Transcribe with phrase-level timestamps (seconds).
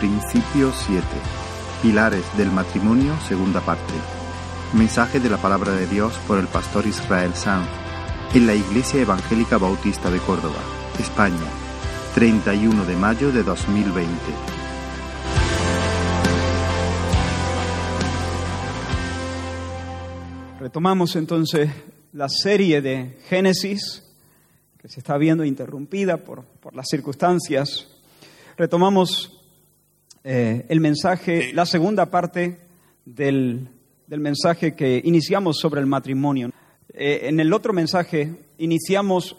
[0.00, 1.04] Principio 7.
[1.82, 3.92] Pilares del matrimonio, segunda parte.
[4.72, 7.68] Mensaje de la palabra de Dios por el pastor Israel Sanz
[8.32, 10.56] en la Iglesia Evangélica Bautista de Córdoba,
[10.98, 11.36] España,
[12.14, 14.10] 31 de mayo de 2020.
[20.60, 21.70] Retomamos entonces
[22.14, 24.02] la serie de Génesis,
[24.78, 27.86] que se está viendo interrumpida por, por las circunstancias.
[28.56, 29.36] Retomamos
[30.22, 32.58] eh, el mensaje, la segunda parte
[33.04, 33.68] del,
[34.06, 36.50] del, mensaje que iniciamos sobre el matrimonio.
[36.92, 39.36] Eh, en el otro mensaje iniciamos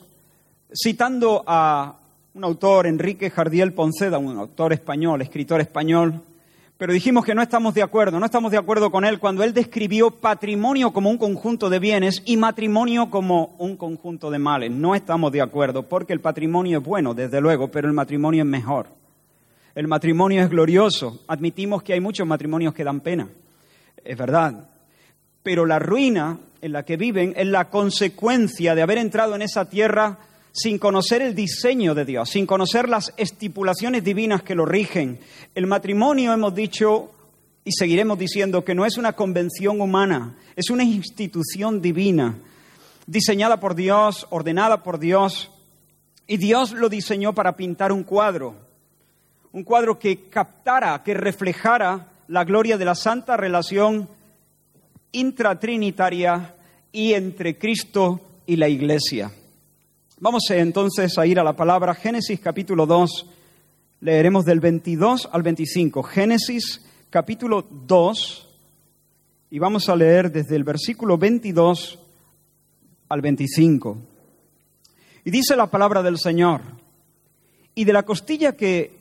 [0.73, 1.99] citando a
[2.33, 6.21] un autor, Enrique Jardiel Ponceda, un autor español, escritor español,
[6.77, 9.53] pero dijimos que no estamos de acuerdo, no estamos de acuerdo con él cuando él
[9.53, 14.71] describió patrimonio como un conjunto de bienes y matrimonio como un conjunto de males.
[14.71, 18.49] No estamos de acuerdo porque el patrimonio es bueno, desde luego, pero el matrimonio es
[18.49, 19.00] mejor.
[19.73, 21.21] El matrimonio es glorioso.
[21.27, 23.29] Admitimos que hay muchos matrimonios que dan pena,
[24.03, 24.69] es verdad.
[25.43, 29.69] Pero la ruina en la que viven es la consecuencia de haber entrado en esa
[29.69, 30.19] tierra
[30.51, 35.19] sin conocer el diseño de Dios, sin conocer las estipulaciones divinas que lo rigen.
[35.55, 37.11] El matrimonio, hemos dicho
[37.63, 42.35] y seguiremos diciendo, que no es una convención humana, es una institución divina,
[43.05, 45.51] diseñada por Dios, ordenada por Dios,
[46.27, 48.55] y Dios lo diseñó para pintar un cuadro,
[49.53, 54.07] un cuadro que captara, que reflejara la gloria de la santa relación
[55.11, 56.55] intratrinitaria
[56.91, 59.31] y entre Cristo y la Iglesia.
[60.19, 63.27] Vamos entonces a ir a la palabra Génesis capítulo 2,
[64.01, 66.03] leeremos del 22 al 25.
[66.03, 68.47] Génesis capítulo 2
[69.49, 71.99] y vamos a leer desde el versículo 22
[73.09, 73.97] al 25.
[75.25, 76.61] Y dice la palabra del Señor,
[77.75, 79.00] y de la costilla que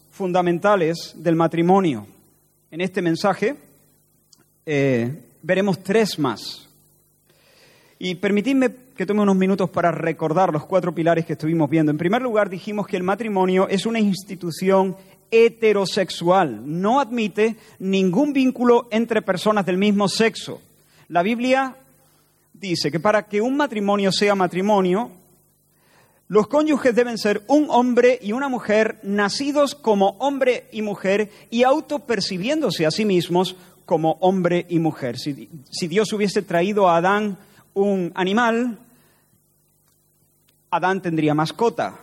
[0.11, 2.05] fundamentales del matrimonio.
[2.69, 3.55] En este mensaje
[4.65, 6.67] eh, veremos tres más.
[7.97, 11.91] Y permitidme que tome unos minutos para recordar los cuatro pilares que estuvimos viendo.
[11.91, 14.95] En primer lugar, dijimos que el matrimonio es una institución
[15.31, 20.61] heterosexual, no admite ningún vínculo entre personas del mismo sexo.
[21.07, 21.75] La Biblia
[22.53, 25.09] dice que para que un matrimonio sea matrimonio,
[26.31, 31.63] los cónyuges deben ser un hombre y una mujer nacidos como hombre y mujer y
[31.63, 35.19] autopercibiéndose a sí mismos como hombre y mujer.
[35.19, 37.37] Si, si, Dios hubiese traído a Adán
[37.73, 38.79] un animal,
[40.69, 41.99] Adán tendría mascota,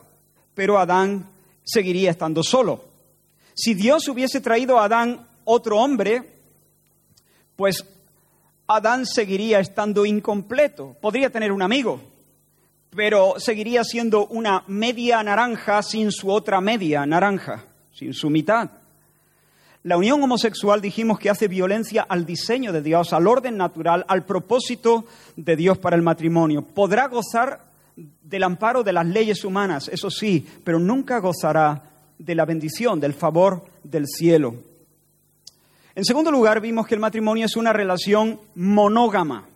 [0.55, 1.25] pero Adán
[1.65, 2.85] seguiría estando solo.
[3.55, 6.23] Si Dios hubiese traído a Adán otro hombre,
[7.57, 7.83] pues
[8.67, 10.99] Adán seguiría estando incompleto.
[11.01, 12.03] Podría tener un amigo,
[12.95, 18.71] pero seguiría siendo una media naranja sin su otra media naranja, sin su mitad.
[19.85, 24.25] La unión homosexual dijimos que hace violencia al diseño de Dios, al orden natural, al
[24.25, 25.05] propósito
[25.37, 26.63] de Dios para el matrimonio.
[26.63, 27.61] Podrá gozar
[27.97, 31.83] del amparo de las leyes humanas, eso sí, pero nunca gozará
[32.19, 34.57] de la bendición, del favor del cielo.
[35.95, 39.47] En segundo lugar, vimos que el matrimonio es una relación monógama.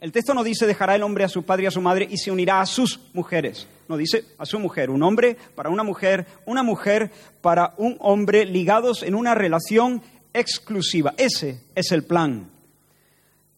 [0.00, 2.16] El texto no dice dejará el hombre a su padre y a su madre y
[2.16, 3.68] se unirá a sus mujeres.
[3.86, 4.88] No dice a su mujer.
[4.88, 7.10] Un hombre para una mujer, una mujer
[7.42, 10.02] para un hombre ligados en una relación
[10.32, 11.12] exclusiva.
[11.18, 12.48] Ese es el plan.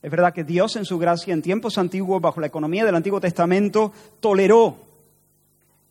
[0.02, 3.20] Es verdad que Dios en su gracia en tiempos antiguos, bajo la economía del Antiguo
[3.20, 4.76] Testamento, toleró,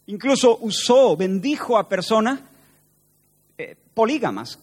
[0.08, 2.42] incluso usó, bendijo a personas
[3.58, 4.60] eh, polígamas,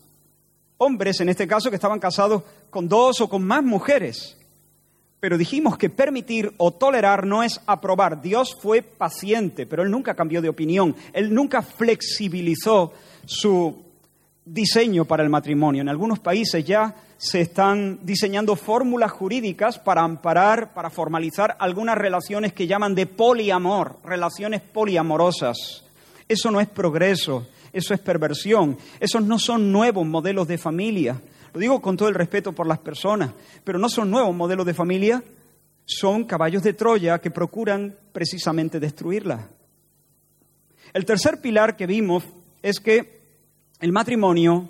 [0.76, 4.37] hombres en este caso que estaban casados con dos o con más mujeres.
[5.20, 8.22] Pero dijimos que permitir o tolerar no es aprobar.
[8.22, 10.94] Dios fue paciente, pero Él nunca cambió de opinión.
[11.12, 12.92] Él nunca flexibilizó
[13.26, 13.82] su
[14.44, 15.82] diseño para el matrimonio.
[15.82, 22.52] En algunos países ya se están diseñando fórmulas jurídicas para amparar, para formalizar algunas relaciones
[22.52, 25.84] que llaman de poliamor, relaciones poliamorosas.
[26.28, 28.78] Eso no es progreso, eso es perversión.
[29.00, 31.20] Esos no son nuevos modelos de familia.
[31.58, 33.32] Lo digo con todo el respeto por las personas,
[33.64, 35.20] pero no son nuevos modelos de familia,
[35.84, 39.48] son caballos de Troya que procuran precisamente destruirla.
[40.92, 42.22] El tercer pilar que vimos
[42.62, 43.22] es que
[43.80, 44.68] el matrimonio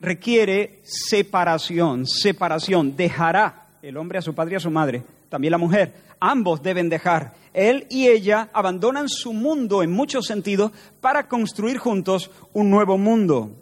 [0.00, 2.96] requiere separación, separación.
[2.96, 5.94] Dejará el hombre a su padre y a su madre, también la mujer.
[6.18, 7.34] Ambos deben dejar.
[7.54, 13.52] Él y ella abandonan su mundo en muchos sentidos para construir juntos un nuevo mundo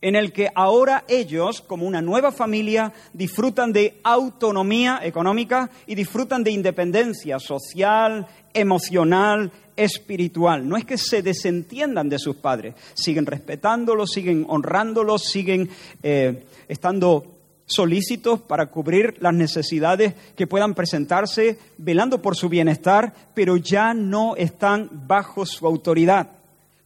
[0.00, 6.44] en el que ahora ellos, como una nueva familia, disfrutan de autonomía económica y disfrutan
[6.44, 10.68] de independencia social, emocional, espiritual.
[10.68, 15.68] No es que se desentiendan de sus padres, siguen respetándolos, siguen honrándolos, siguen
[16.02, 23.56] eh, estando solícitos para cubrir las necesidades que puedan presentarse, velando por su bienestar, pero
[23.56, 26.28] ya no están bajo su autoridad.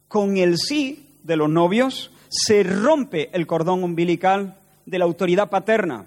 [0.08, 4.56] Con el sí de los novios se rompe el cordón umbilical
[4.86, 6.06] de la autoridad paterna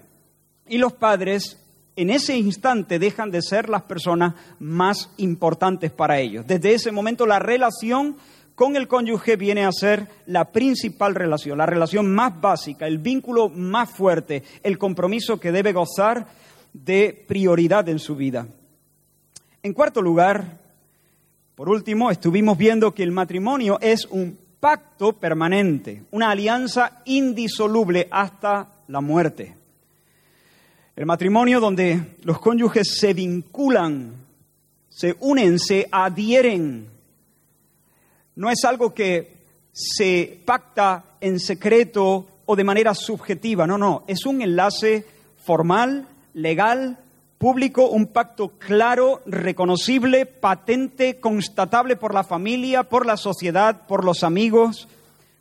[0.66, 1.60] y los padres
[1.96, 6.46] en ese instante dejan de ser las personas más importantes para ellos.
[6.46, 8.16] Desde ese momento la relación
[8.54, 13.48] con el cónyuge viene a ser la principal relación, la relación más básica, el vínculo
[13.48, 16.26] más fuerte, el compromiso que debe gozar
[16.72, 18.48] de prioridad en su vida.
[19.62, 20.58] En cuarto lugar,
[21.54, 28.66] por último, estuvimos viendo que el matrimonio es un pacto permanente, una alianza indisoluble hasta
[28.88, 29.54] la muerte.
[30.96, 34.14] El matrimonio donde los cónyuges se vinculan,
[34.88, 36.88] se unen, se adhieren,
[38.36, 39.34] no es algo que
[39.70, 45.04] se pacta en secreto o de manera subjetiva, no, no, es un enlace
[45.44, 46.96] formal, legal,
[47.44, 54.24] público, un pacto claro, reconocible, patente, constatable por la familia, por la sociedad, por los
[54.24, 54.88] amigos.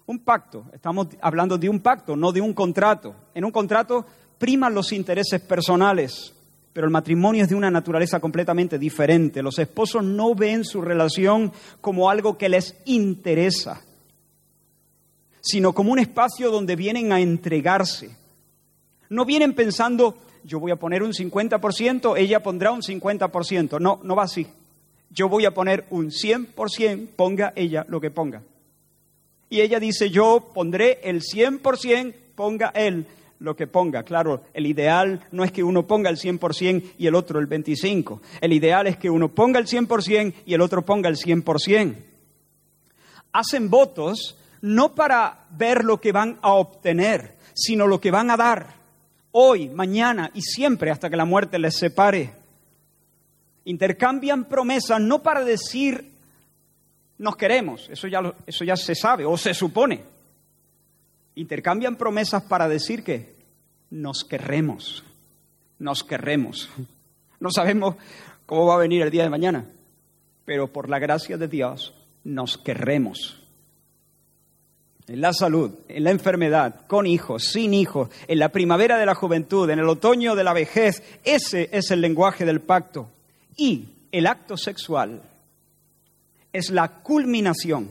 [0.06, 3.16] Un pacto, estamos hablando de un pacto, no de un contrato.
[3.34, 4.06] En un contrato
[4.38, 6.34] priman los intereses personales,
[6.74, 9.42] pero el matrimonio es de una naturaleza completamente diferente.
[9.42, 13.82] Los esposos no ven su relación como algo que les interesa,
[15.40, 18.18] sino como un espacio donde vienen a entregarse.
[19.08, 23.80] No vienen pensando, yo voy a poner un 50%, ella pondrá un 50%.
[23.80, 24.48] No, no va así.
[25.10, 28.42] Yo voy a poner un 100%, ponga ella lo que ponga.
[29.50, 33.06] Y ella dice, yo pondré el 100%, ponga él
[33.40, 34.04] lo que ponga.
[34.04, 38.20] Claro, el ideal no es que uno ponga el 100% y el otro el 25%.
[38.42, 41.96] El ideal es que uno ponga el 100% y el otro ponga el 100%.
[43.34, 48.38] Hacen votos no para ver lo que van a obtener, sino lo que van a
[48.38, 48.83] dar.
[49.36, 52.32] Hoy, mañana y siempre hasta que la muerte les separe.
[53.66, 56.14] Intercambian promesas no para decir
[57.18, 60.04] nos queremos, eso ya, eso ya se sabe o se supone.
[61.36, 63.36] Intercambian promesas para decir que
[63.90, 65.04] nos querremos,
[65.80, 66.70] nos querremos.
[67.40, 67.96] No sabemos
[68.46, 69.66] cómo va a venir el día de mañana,
[70.46, 71.94] pero por la gracia de Dios
[72.24, 73.43] nos querremos.
[75.08, 79.16] En la salud, en la enfermedad, con hijos, sin hijos, en la primavera de la
[79.16, 83.10] juventud, en el otoño de la vejez, ese es el lenguaje del pacto.
[83.58, 85.22] Y el acto sexual
[86.54, 87.90] es la culminación,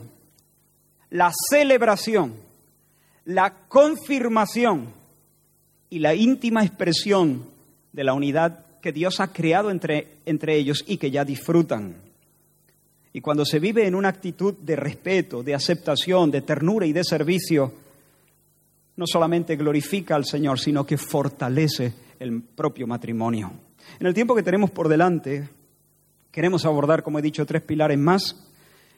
[1.11, 2.33] la celebración,
[3.25, 4.93] la confirmación
[5.89, 7.45] y la íntima expresión
[7.91, 11.95] de la unidad que Dios ha creado entre, entre ellos y que ya disfrutan.
[13.13, 17.03] Y cuando se vive en una actitud de respeto, de aceptación, de ternura y de
[17.03, 17.71] servicio,
[18.95, 23.51] no solamente glorifica al Señor, sino que fortalece el propio matrimonio.
[23.99, 25.47] En el tiempo que tenemos por delante,
[26.31, 28.35] queremos abordar, como he dicho, tres pilares más,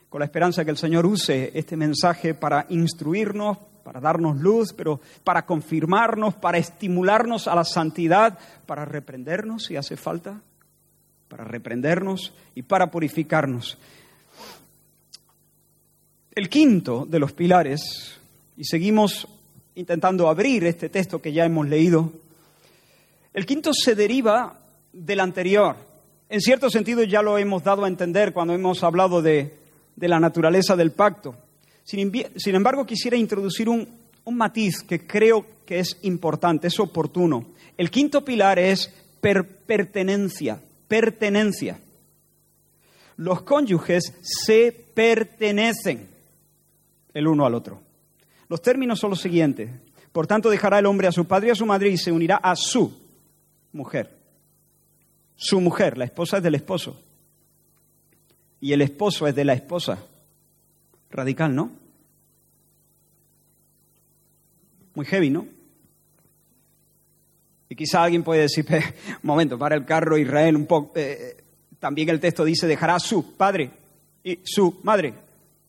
[0.08, 5.00] con la esperanza que el Señor use este mensaje para instruirnos, para darnos luz, pero
[5.24, 10.40] para confirmarnos, para estimularnos a la santidad, para reprendernos si hace falta,
[11.28, 13.78] para reprendernos y para purificarnos.
[16.36, 18.18] El quinto de los pilares,
[18.58, 19.26] y seguimos
[19.74, 22.12] intentando abrir este texto que ya hemos leído,
[23.32, 24.60] el quinto se deriva
[24.92, 25.76] del anterior.
[26.28, 29.56] En cierto sentido ya lo hemos dado a entender cuando hemos hablado de,
[29.96, 31.34] de la naturaleza del pacto.
[31.84, 33.88] Sin, embargo, quisiera introducir un,
[34.26, 37.46] matiz que creo que es importante, es oportuno.
[37.78, 41.80] El quinto pilar es pertenencia, pertenencia.
[43.16, 46.14] Los cónyuges se pertenecen
[47.16, 47.80] el uno al otro.
[48.48, 49.70] Los términos son los siguientes.
[50.12, 52.36] Por tanto, dejará el hombre a su padre y a su madre y se unirá
[52.36, 52.94] a su
[53.72, 54.14] mujer.
[55.34, 57.00] Su mujer, la esposa es del esposo.
[58.60, 59.98] Y el esposo es de la esposa.
[61.10, 61.70] Radical, ¿no?
[64.94, 65.46] Muy heavy, ¿no?
[67.70, 70.98] Y quizá alguien puede decir, un momento, para el carro Israel un poco.
[70.98, 71.44] Eh, eh,
[71.78, 73.70] también el texto dice, dejará a su padre
[74.22, 75.14] y su madre.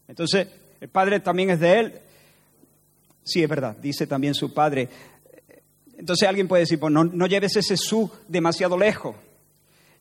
[0.09, 0.47] Entonces,
[0.79, 2.01] el padre también es de él.
[3.23, 4.89] Sí, es verdad, dice también su padre.
[5.97, 9.15] Entonces alguien puede decir, pues no, lleves ese su demasiado lejos.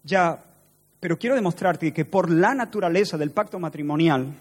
[0.05, 0.45] Ya,
[1.01, 4.35] pero quiero demostrarte que por la naturaleza del pacto matrimonial,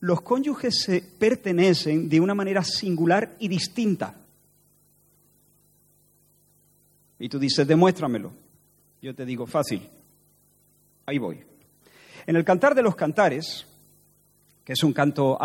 [0.00, 4.16] los cónyuges se pertenecen de una manera singular y distinta.
[7.18, 8.32] Y tú dices, demuéstramelo.
[9.00, 9.88] Yo te digo, fácil.
[11.06, 11.40] Ahí voy.
[12.26, 13.66] En el Cantar de los Cantares,
[14.64, 15.38] que es un canto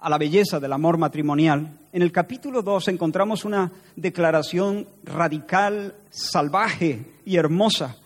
[0.00, 7.04] a la belleza del amor matrimonial, en el capítulo 2 encontramos una declaración radical, salvaje
[7.24, 7.96] y hermosa.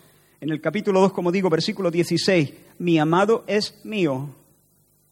[0.40, 4.28] En el capítulo 2, como digo, versículo 16, mi amado es mío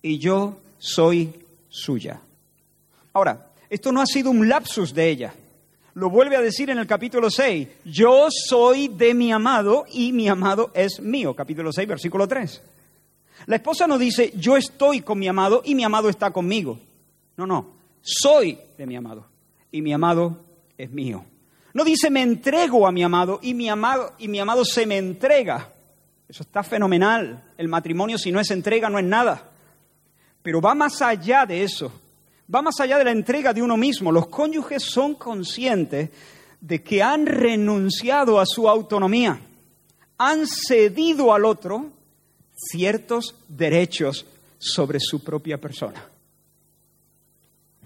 [0.03, 1.33] y yo soy
[1.69, 2.21] suya.
[3.13, 5.35] Ahora, esto no ha sido un lapsus de ella.
[5.95, 10.29] Lo vuelve a decir en el capítulo 6, yo soy de mi amado y mi
[10.29, 11.35] amado es mío.
[11.35, 12.63] Capítulo 6, versículo 3.
[13.47, 16.79] La esposa no dice, yo estoy con mi amado y mi amado está conmigo.
[17.37, 19.27] No, no, soy de mi amado
[19.73, 20.45] y mi amado
[20.77, 21.25] es mío.
[21.73, 24.99] No dice, me entrego a mi amado y mi amado, y mi amado se me
[24.99, 25.73] entrega.
[26.29, 27.53] Eso está fenomenal.
[27.57, 29.51] El matrimonio si no es entrega no es nada.
[30.43, 31.93] Pero va más allá de eso.
[32.53, 34.11] Va más allá de la entrega de uno mismo.
[34.11, 36.11] Los cónyuges son conscientes
[36.61, 39.41] de que han renunciado a su autonomía.
[40.19, 41.91] Han cedido al otro
[42.69, 44.27] ciertos derechos
[44.59, 46.05] sobre su propia persona.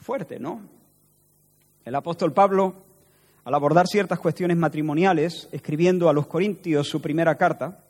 [0.00, 0.60] Fuerte, ¿no?
[1.84, 2.74] El apóstol Pablo,
[3.44, 7.84] al abordar ciertas cuestiones matrimoniales, escribiendo a los Corintios su primera carta,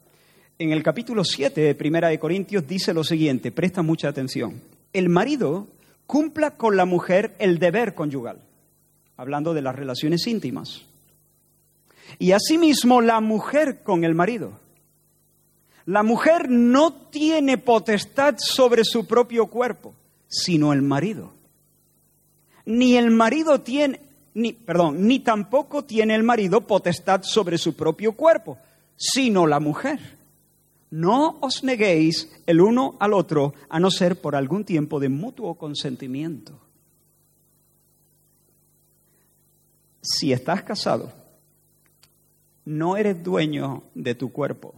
[0.58, 4.60] en el capítulo 7 de Primera de Corintios dice lo siguiente, presta mucha atención.
[4.92, 5.66] El marido
[6.06, 8.38] cumpla con la mujer el deber conyugal,
[9.16, 10.82] hablando de las relaciones íntimas.
[12.18, 14.60] Y asimismo la mujer con el marido.
[15.86, 19.94] La mujer no tiene potestad sobre su propio cuerpo,
[20.28, 21.32] sino el marido.
[22.64, 24.00] Ni el marido tiene,
[24.32, 28.56] ni, perdón, ni tampoco tiene el marido potestad sobre su propio cuerpo,
[28.96, 30.16] sino la mujer.
[30.90, 35.54] No os neguéis el uno al otro, a no ser por algún tiempo de mutuo
[35.56, 36.58] consentimiento.
[40.00, 41.12] Si estás casado,
[42.64, 44.74] no eres dueño de tu cuerpo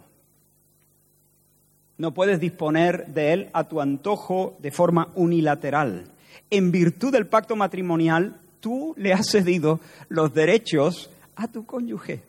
[1.98, 6.04] no puedes disponer de él a tu antojo de forma unilateral.
[6.50, 12.22] En virtud del pacto matrimonial, tú le has cedido los derechos a tu cónyuge.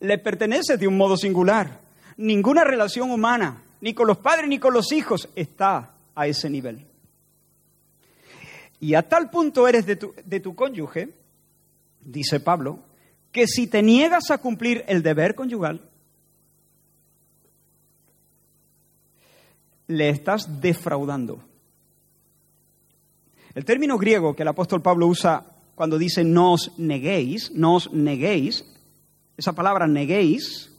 [0.00, 1.80] Le pertenece de un modo singular.
[2.16, 6.84] Ninguna relación humana, ni con los padres ni con los hijos, está a ese nivel.
[8.80, 11.10] Y a tal punto eres de tu, de tu cónyuge,
[12.00, 12.80] dice Pablo,
[13.30, 15.80] que si te niegas a cumplir el deber conyugal,
[19.96, 21.40] le estás defraudando.
[23.54, 25.44] El término griego que el apóstol Pablo usa
[25.74, 28.64] cuando dice no os neguéis, no os neguéis,
[29.36, 30.70] esa palabra neguéis,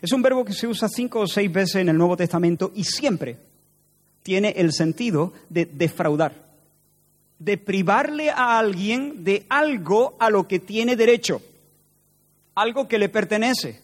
[0.00, 2.84] es un verbo que se usa cinco o seis veces en el Nuevo Testamento y
[2.84, 3.38] siempre
[4.22, 6.34] tiene el sentido de defraudar,
[7.38, 11.40] de privarle a alguien de algo a lo que tiene derecho,
[12.54, 13.80] algo que le pertenece.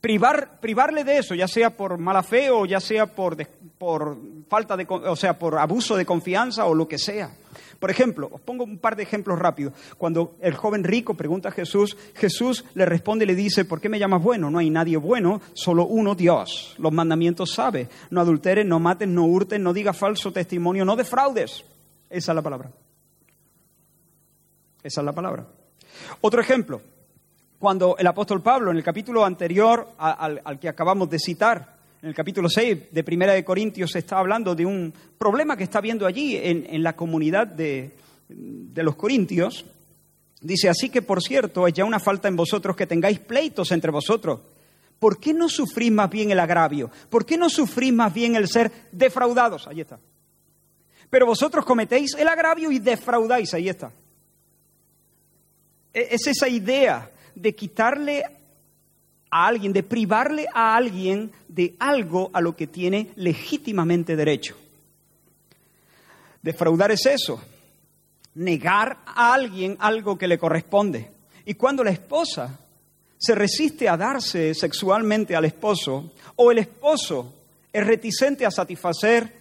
[0.00, 3.36] Privar, privarle de eso, ya sea por mala fe o ya sea por,
[3.78, 4.16] por
[4.48, 7.34] falta de, o sea, por abuso de confianza o lo que sea.
[7.78, 9.74] Por ejemplo, os pongo un par de ejemplos rápidos.
[9.98, 13.88] Cuando el joven rico pregunta a Jesús, Jesús le responde y le dice, ¿por qué
[13.88, 14.50] me llamas bueno?
[14.50, 16.74] No hay nadie bueno, solo uno Dios.
[16.78, 17.88] Los mandamientos sabe.
[18.10, 21.64] No adulteres, no mates, no hurtes, no digas falso testimonio, no defraudes.
[22.08, 22.70] Esa es la palabra.
[24.82, 25.46] Esa es la palabra.
[26.20, 26.80] Otro ejemplo,
[27.58, 31.73] cuando el apóstol Pablo, en el capítulo anterior al, al que acabamos de citar,
[32.04, 35.64] en el capítulo 6 de Primera de Corintios se está hablando de un problema que
[35.64, 37.92] está habiendo allí en, la comunidad de,
[38.28, 39.64] de los corintios.
[40.38, 43.90] Dice, así que por cierto, es ya una falta en vosotros que tengáis pleitos entre
[43.90, 44.40] vosotros.
[44.98, 46.90] ¿Por qué no sufrís más bien el agravio?
[47.08, 49.66] ¿Por qué no sufrís más bien el ser defraudados?
[49.66, 49.98] Ahí está.
[51.08, 53.54] Pero vosotros cometéis el agravio y defraudáis.
[53.54, 53.90] Ahí está.
[55.94, 58.24] E, es esa idea de quitarle
[59.34, 64.56] a alguien, de privarle a alguien de algo a lo que tiene legítimamente derecho.
[66.40, 67.42] Defraudar es eso,
[68.36, 71.10] negar a alguien algo que le corresponde.
[71.44, 72.60] Y cuando la esposa
[73.18, 77.34] se resiste a darse sexualmente al esposo, o el esposo
[77.72, 79.32] es reticente a satisfacer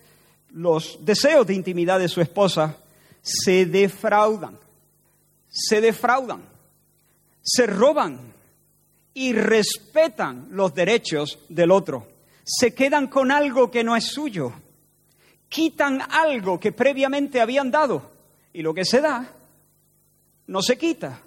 [0.53, 2.77] los deseos de intimidad de su esposa,
[3.21, 4.57] se defraudan,
[5.51, 6.41] se defraudan,
[7.43, 8.32] se roban
[9.13, 12.07] y respetan los derechos del otro.
[12.43, 14.53] Se quedan con algo que no es suyo.
[15.49, 18.11] Quitan algo que previamente habían dado.
[18.53, 19.29] Y lo que se da
[20.47, 21.21] no se quita.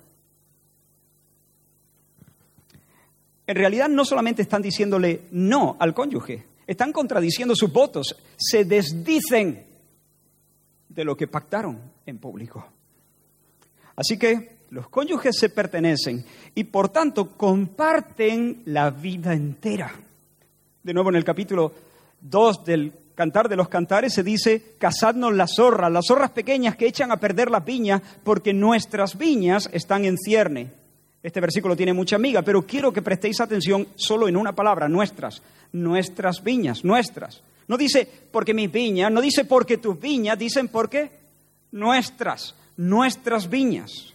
[3.46, 9.64] En realidad no solamente están diciéndole no al cónyuge, están contradiciendo sus votos, se desdicen
[10.88, 12.66] de lo que pactaron en público.
[13.94, 19.92] Así que los cónyuges se pertenecen y por tanto comparten la vida entera.
[20.82, 21.72] De nuevo en el capítulo
[22.20, 26.86] 2 del Cantar de los Cantares se dice, casadnos las zorras, las zorras pequeñas que
[26.86, 30.70] echan a perder la piña porque nuestras viñas están en cierne.
[31.22, 35.42] Este versículo tiene mucha amiga, pero quiero que prestéis atención solo en una palabra, nuestras,
[35.72, 37.42] nuestras viñas, nuestras.
[37.68, 41.10] No dice porque mis viñas, no dice porque tus viñas, dicen porque
[41.72, 44.14] nuestras, nuestras viñas.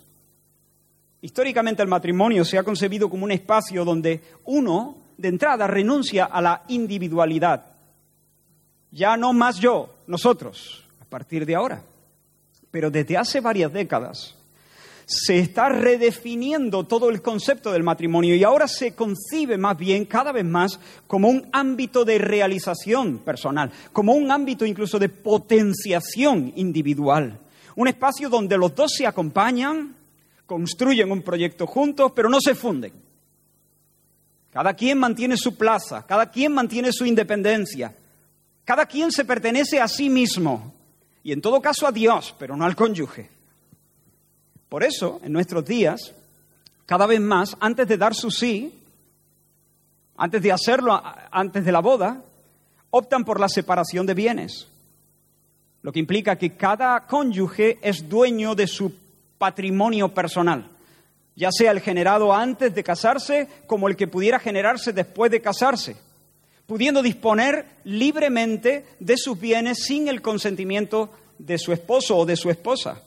[1.22, 6.42] Históricamente el matrimonio se ha concebido como un espacio donde uno, de entrada, renuncia a
[6.42, 7.66] la individualidad.
[8.92, 11.84] Ya no más yo, nosotros, a partir de ahora.
[12.72, 14.36] Pero desde hace varias décadas
[15.06, 20.32] se está redefiniendo todo el concepto del matrimonio y ahora se concibe más bien cada
[20.32, 27.38] vez más como un ámbito de realización personal, como un ámbito incluso de potenciación individual.
[27.76, 29.96] Un espacio donde los dos se acompañan,
[30.52, 32.92] construyen un proyecto juntos, pero no se funden.
[34.52, 37.96] Cada quien mantiene su plaza, cada quien mantiene su independencia,
[38.66, 40.74] cada quien se pertenece a sí mismo
[41.24, 43.30] y en todo caso a Dios, pero no al cónyuge.
[44.68, 46.14] Por eso, en nuestros días,
[46.86, 48.78] cada vez más, antes de dar su sí,
[50.18, 52.22] antes de hacerlo antes de la boda,
[52.90, 54.68] optan por la separación de bienes,
[55.82, 59.01] lo que implica que cada cónyuge es dueño de su
[59.42, 60.70] patrimonio personal,
[61.36, 65.96] ya sea el generado antes de casarse como el que pudiera generarse después de casarse,
[66.68, 72.52] pudiendo disponer libremente de sus bienes sin el consentimiento de su esposo o de su
[72.52, 73.02] esposa.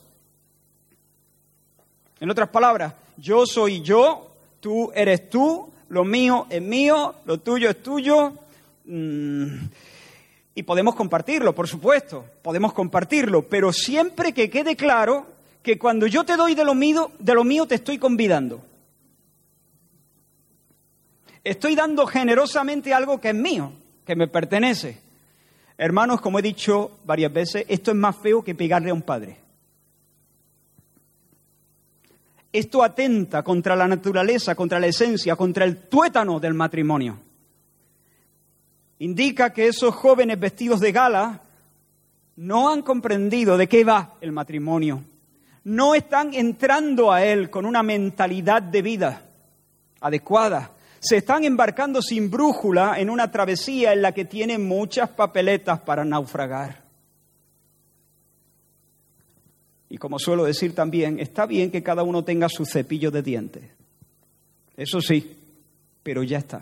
[2.19, 7.69] En otras palabras, yo soy yo, tú eres tú, lo mío es mío, lo tuyo
[7.69, 8.33] es tuyo.
[8.83, 9.67] Mm,
[10.53, 15.34] y podemos compartirlo, por supuesto, podemos compartirlo, pero siempre que quede claro
[15.65, 18.63] que cuando yo te doy de lo mío, de lo mío te estoy convidando.
[21.43, 23.71] Estoy dando generosamente algo que es mío,
[24.05, 25.01] que me pertenece.
[25.75, 29.39] Hermanos, como he dicho varias veces, esto es más feo que pegarle a un padre.
[32.53, 37.17] Esto atenta contra la naturaleza, contra la esencia, contra el tuétano del matrimonio.
[38.99, 41.41] Indica que esos jóvenes vestidos de gala
[42.35, 45.03] no han comprendido de qué va el matrimonio
[45.65, 49.21] no están entrando a Él con una mentalidad de vida
[49.99, 50.71] adecuada.
[50.99, 56.05] Se están embarcando sin brújula en una travesía en la que tienen muchas papeletas para
[56.05, 56.83] naufragar.
[59.89, 63.63] Y como suelo decir también, está bien que cada uno tenga su cepillo de dientes.
[64.77, 65.37] Eso sí,
[66.03, 66.61] pero ya está.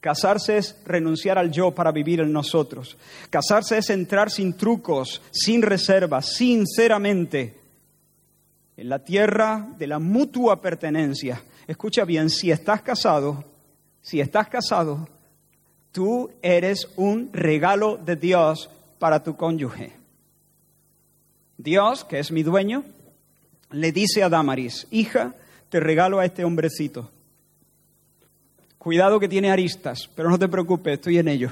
[0.00, 2.96] Casarse es renunciar al yo para vivir en nosotros.
[3.28, 7.54] Casarse es entrar sin trucos, sin reservas, sinceramente,
[8.78, 11.42] en la tierra de la mutua pertenencia.
[11.66, 13.44] Escucha bien, si estás casado,
[14.00, 15.06] si estás casado,
[15.92, 19.92] tú eres un regalo de Dios para tu cónyuge.
[21.58, 22.84] Dios, que es mi dueño,
[23.70, 25.34] le dice a Damaris, hija,
[25.68, 27.10] te regalo a este hombrecito
[28.80, 31.50] Cuidado que tiene aristas, pero no te preocupes, estoy en ello.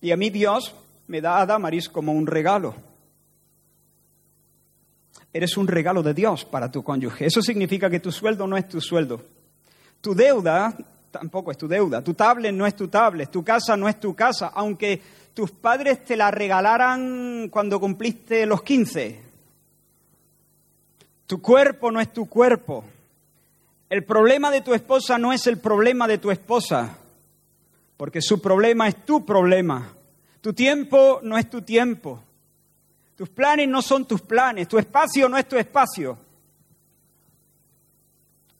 [0.00, 0.74] Y a mí Dios
[1.08, 2.74] me da a Damaris como un regalo.
[5.30, 7.26] Eres un regalo de Dios para tu cónyuge.
[7.26, 9.20] Eso significa que tu sueldo no es tu sueldo.
[10.00, 10.74] Tu deuda
[11.10, 12.00] tampoco es tu deuda.
[12.00, 13.30] Tu tablet no es tu tablet.
[13.30, 14.52] Tu casa no es tu casa.
[14.54, 15.02] Aunque
[15.34, 19.23] tus padres te la regalaran cuando cumpliste los 15.
[21.34, 22.84] Tu cuerpo no es tu cuerpo.
[23.90, 26.96] El problema de tu esposa no es el problema de tu esposa,
[27.96, 29.96] porque su problema es tu problema.
[30.40, 32.22] Tu tiempo no es tu tiempo.
[33.16, 34.68] Tus planes no son tus planes.
[34.68, 36.16] Tu espacio no es tu espacio.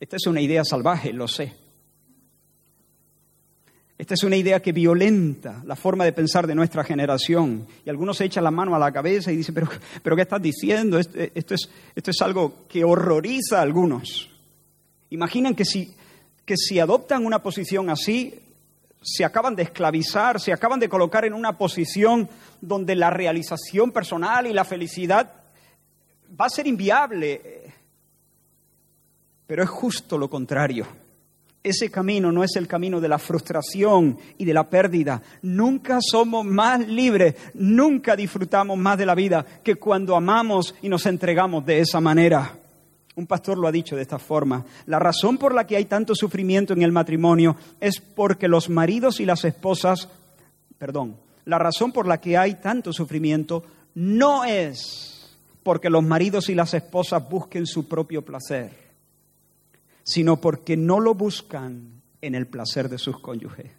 [0.01, 1.55] Esta es una idea salvaje, lo sé.
[4.05, 7.67] Esta es una idea que violenta la forma de pensar de nuestra generación.
[7.87, 9.67] Y algunos se echan la mano a la cabeza y dicen, pero,
[10.03, 10.99] pero ¿qué estás diciendo?
[10.99, 14.29] Esto, es, esto es algo que horroriza a algunos.
[15.09, 15.95] Imaginen que si,
[16.45, 18.43] que si adoptan una posición así,
[19.01, 22.29] se acaban de esclavizar, se acaban de colocar en una posición
[22.61, 25.33] donde la realización personal y la felicidad
[26.39, 27.73] va a ser inviable.
[29.47, 31.04] Pero es justo lo contrario
[31.65, 35.23] Ese camino no es el camino de la frustración y de la pérdida.
[35.41, 41.07] Nunca somos más libres, nunca disfrutamos más de la vida que cuando amamos y nos
[41.07, 42.59] entregamos de esa manera.
[43.17, 44.63] Un pastor lo ha dicho de esta forma.
[44.85, 49.19] La razón por la que hay tanto sufrimiento en el matrimonio es porque los maridos
[49.21, 50.11] y las esposas,
[50.77, 56.55] perdón, la razón por la que hay tanto sufrimiento no es porque los maridos y
[56.55, 58.84] las esposas busquen su propio placer
[60.05, 63.71] sino porque no lo buscan en el placer de sus cónyuges.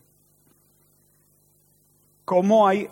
[2.25, 2.89] ¿Cómo hay...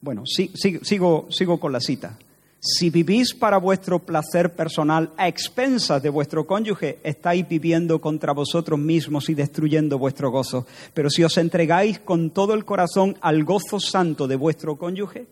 [0.00, 2.16] Bueno, sigo, sigo con la cita.
[2.60, 8.78] Si vivís para vuestro placer personal a expensas de vuestro cónyuge, estáis viviendo contra vosotros
[8.78, 10.66] mismos y destruyendo vuestro gozo.
[10.94, 15.26] Pero si os entregáis con todo el corazón al gozo santo de vuestro cónyuge,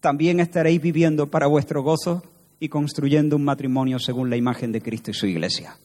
[0.00, 2.22] también estaréis viviendo para vuestro gozo
[2.58, 5.76] y construyendo un matrimonio según la imagen de Cristo y su iglesia.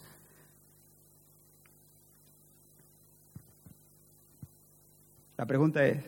[5.38, 6.04] La pregunta es,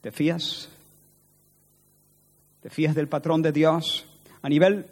[0.00, 0.68] ¿te fías?
[2.62, 4.06] ¿Te fías del patrón de Dios?
[4.40, 4.86] A nivel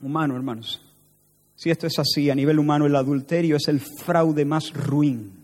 [0.00, 0.80] humano, hermanos,
[1.56, 5.42] si esto es así, a nivel humano el adulterio es el fraude más ruin.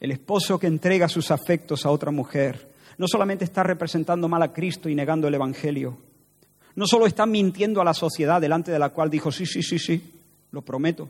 [0.00, 4.52] El esposo que entrega sus afectos a otra mujer no solamente está representando mal a
[4.52, 5.98] Cristo y negando el Evangelio,
[6.74, 9.78] no solo está mintiendo a la sociedad delante de la cual dijo, sí, sí, sí,
[9.78, 10.02] sí,
[10.50, 11.08] lo prometo.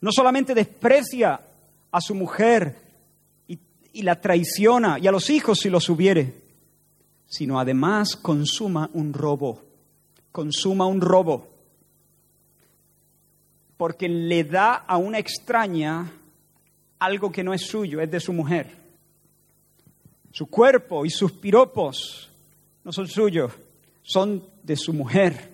[0.00, 1.40] No solamente desprecia
[1.90, 2.76] a su mujer
[3.46, 3.58] y,
[3.92, 6.34] y la traiciona, y a los hijos si los hubiere,
[7.26, 9.62] sino además consuma un robo,
[10.32, 11.48] consuma un robo,
[13.76, 16.12] porque le da a una extraña
[16.98, 18.82] algo que no es suyo, es de su mujer.
[20.30, 22.30] Su cuerpo y sus piropos
[22.84, 23.52] no son suyos,
[24.02, 25.50] son de su mujer.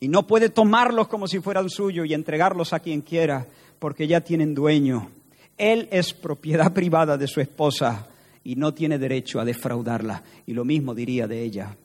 [0.00, 3.46] Y no puede tomarlos como si fueran suyos y entregarlos a quien quiera,
[3.78, 5.10] porque ya tienen dueño.
[5.56, 8.08] Él es propiedad privada de su esposa
[8.44, 10.22] y no tiene derecho a defraudarla.
[10.46, 11.76] Y lo mismo diría de ella.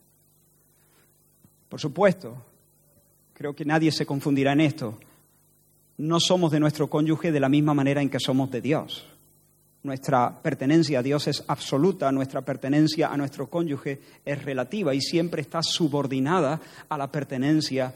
[1.69, 2.37] Por supuesto,
[3.33, 4.99] creo que nadie se confundirá en esto.
[5.97, 9.07] No somos de nuestro cónyuge de la misma manera en que somos de Dios.
[9.83, 15.41] Nuestra pertenencia a Dios es absoluta, nuestra pertenencia a nuestro cónyuge es relativa y siempre
[15.41, 17.93] está subordinada a la pertenencia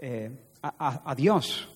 [0.00, 0.30] eh,
[0.62, 1.68] a, Dios.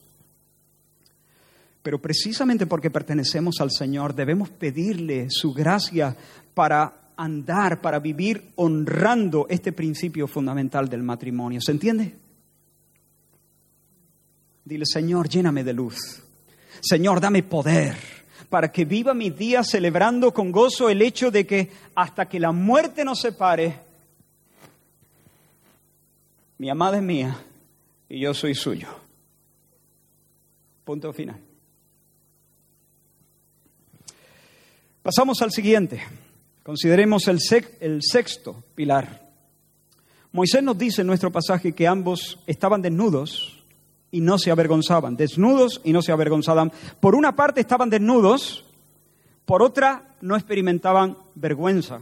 [1.81, 6.17] Pero precisamente porque pertenecemos al Señor debemos pedirle su gracia
[6.53, 11.61] para andar, para vivir honrando este principio fundamental del matrimonio.
[11.61, 12.17] ¿Se entiende?
[14.65, 16.21] Dile, Señor, lléname de luz.
[16.81, 18.16] Señor, dame poder
[18.49, 22.53] para que viva mi día celebrando con gozo el hecho de que hasta que la
[22.53, 23.79] muerte nos separe,
[26.59, 27.39] mi amada es mía
[28.09, 28.89] y yo soy suyo.
[30.85, 31.41] Punto final.
[35.03, 36.03] Pasamos al siguiente.
[36.63, 37.39] Consideremos el,
[37.81, 39.25] el sexto pilar.
[40.33, 43.63] Moisés nos dice en nuestro pasaje que ambos estaban desnudos
[44.11, 46.73] y no se avergonzaban, desnudos y no se avergonzaban.
[47.01, 48.65] Por una parte estaban desnudos,
[49.45, 52.01] por otra no experimentaban vergüenza.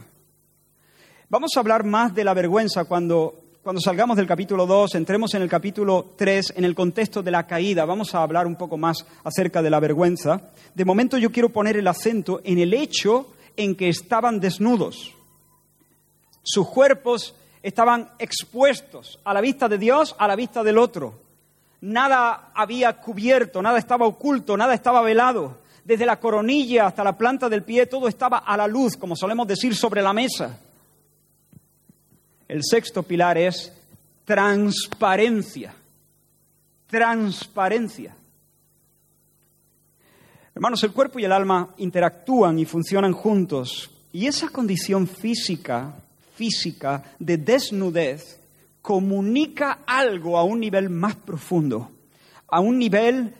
[1.29, 5.41] Vamos a hablar más de la vergüenza cuando, cuando salgamos del capítulo 2, entremos en
[5.41, 7.85] el capítulo 3, en el contexto de la caída.
[7.85, 10.51] Vamos a hablar un poco más acerca de la vergüenza.
[10.73, 15.13] De momento yo quiero poner el acento en el hecho en que estaban desnudos.
[16.43, 21.24] Sus cuerpos estaban expuestos a la vista de Dios, a la vista del otro
[21.85, 25.59] nada había cubierto, nada estaba oculto, nada estaba velado.
[25.83, 29.47] Desde la coronilla hasta la planta del pie, todo estaba a la luz, como solemos
[29.47, 30.59] decir, sobre la mesa.
[32.47, 33.71] El sexto pilar es
[34.25, 35.75] transparencia.
[36.87, 38.15] Transparencia.
[40.55, 43.91] Hermanos, el cuerpo y el alma interactúan y funcionan juntos.
[44.11, 45.93] Y esa condición física,
[46.35, 48.39] física de desnudez,
[48.85, 51.89] comunica algo a un nivel más profundo,
[52.47, 53.33] a un nivel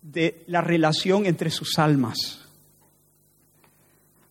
[0.00, 2.16] de la relación entre sus almas.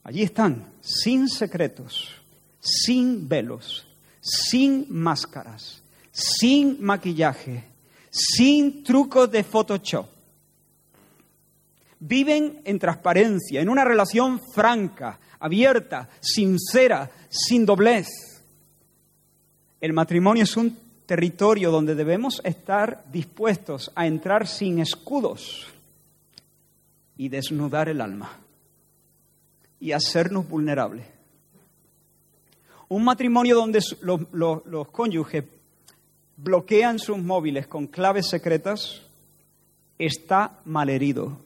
[0.04, 2.10] Allí están, sin secretos,
[2.60, 3.86] sin velos,
[4.20, 7.64] sin máscaras, sin maquillaje,
[8.10, 10.08] sin trucos de Photoshop.
[12.00, 18.33] Viven en transparencia, en una relación franca, abierta, sincera, sin doblez.
[19.84, 25.68] El matrimonio es un territorio donde debemos estar dispuestos a entrar sin escudos
[27.18, 28.32] y desnudar el alma
[29.82, 31.06] y hacernos vulnerables.
[32.88, 35.44] Un matrimonio donde los, cónyuges
[36.38, 39.02] bloquean sus móviles con claves secretas,
[40.00, 41.40] está malherido.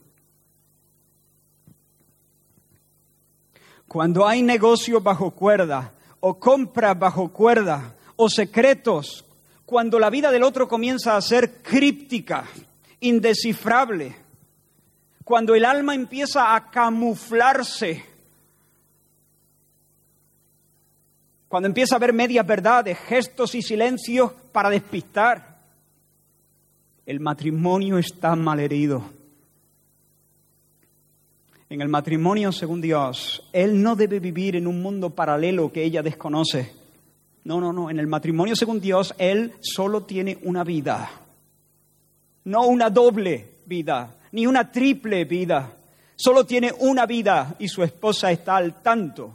[3.88, 9.24] Cuando hay negocios bajo cuerda, o compras bajo cuerda, o secretos,
[9.64, 12.44] cuando la vida del otro comienza a ser críptica,
[13.00, 14.14] indescifrable,
[15.24, 18.04] cuando el alma empieza a camuflarse,
[21.48, 25.58] cuando empieza a haber medias verdades, gestos y silencios para despistar,
[27.06, 29.18] el matrimonio está malherido
[31.70, 36.02] en el matrimonio según Dios, él no debe vivir en un mundo paralelo que ella
[36.02, 36.77] desconoce.
[37.48, 37.88] No, no, no.
[37.88, 41.10] En el matrimonio según Dios, él solo tiene una vida.
[42.44, 45.72] No una doble vida, ni una triple vida.
[46.14, 49.32] Solo tiene una vida y su esposa está al tanto.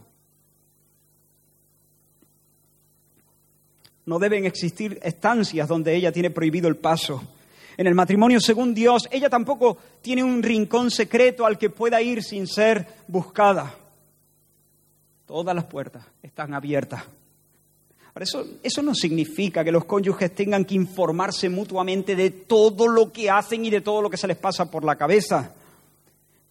[4.06, 7.24] No deben existir estancias donde ella tiene prohibido el paso.
[7.78, 12.22] En el matrimonio según Dios, ella tampoco tiene un rincón secreto al que pueda ir
[12.22, 13.74] sin ser buscada.
[15.26, 17.04] Todas las puertas están abiertas.
[18.16, 23.30] Eso, eso no significa que los cónyuges tengan que informarse mutuamente de todo lo que
[23.30, 25.54] hacen y de todo lo que se les pasa por la cabeza.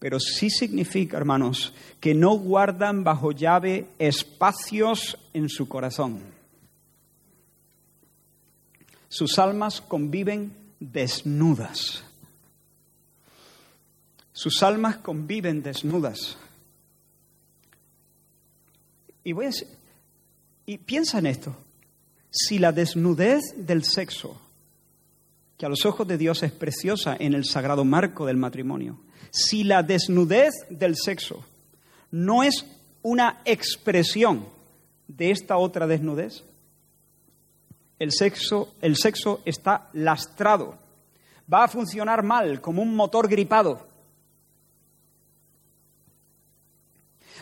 [0.00, 6.20] Pero sí significa, hermanos, que no guardan bajo llave espacios en su corazón.
[9.08, 12.02] Sus almas conviven desnudas.
[14.32, 16.36] Sus almas conviven desnudas.
[19.22, 19.50] Y, voy a
[20.66, 21.56] y piensa en esto.
[22.30, 24.40] Si la desnudez del sexo,
[25.58, 28.98] que a los ojos de Dios es preciosa en el sagrado marco del matrimonio,
[29.30, 31.44] si la desnudez del sexo
[32.10, 32.64] no es
[33.02, 34.46] una expresión
[35.08, 36.44] de esta otra desnudez,
[37.98, 40.76] el sexo, el sexo está lastrado.
[41.52, 43.86] Va a funcionar mal, como un motor gripado.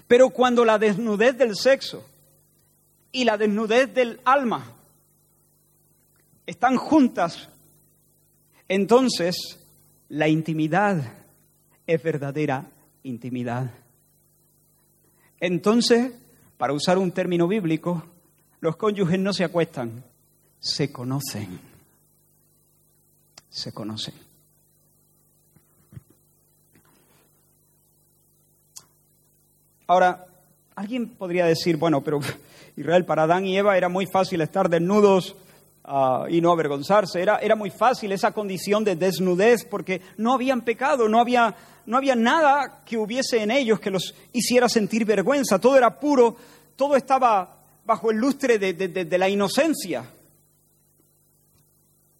[0.07, 2.10] Pero cuando la desnudez del sexo
[3.13, 4.77] y la desnudez del alma
[6.47, 7.49] están juntas,
[8.69, 9.59] entonces
[10.09, 11.15] la intimidad
[11.87, 12.71] es verdadera
[13.03, 13.71] intimidad.
[15.39, 16.13] Entonces,
[16.59, 18.05] para usar un término bíblico,
[18.61, 20.05] los cónyuges no se acuestan,
[20.59, 21.61] se conocen.
[23.49, 24.15] Se conocen.
[29.87, 30.27] Ahora,
[30.81, 32.21] alguien podría decir, bueno, pero
[32.77, 35.37] Israel, para Adán y Eva era muy fácil estar desnudos
[35.85, 37.21] ah, y no avergonzarse.
[37.21, 41.99] Era, era muy fácil esa condición de desnudez porque no habían pecado, no había, no
[41.99, 45.59] había nada que hubiese en ellos que los hiciera sentir vergüenza.
[45.59, 46.37] Todo era puro,
[46.77, 50.05] todo estaba bajo el lustre de la inocencia.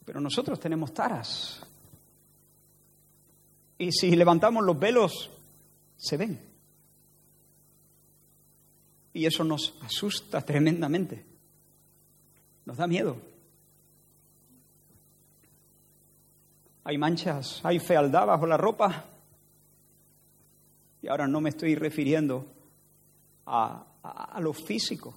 [0.05, 1.63] Pero nosotros tenemos taras.
[3.79, 5.31] Y si levantamos los velos,
[5.97, 6.50] se ven.
[9.13, 11.25] Y eso nos asusta tremendamente.
[12.65, 13.17] Nos da miedo.
[16.85, 19.05] Hay manchas, hay fealdad bajo la ropa.
[21.03, 22.47] Y ahora no me estoy refiriendo
[23.47, 25.15] a, a lo físico.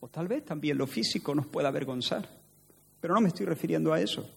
[0.00, 2.28] O tal vez también lo físico nos pueda avergonzar.
[3.00, 4.28] Pero no me estoy refiriendo a eso.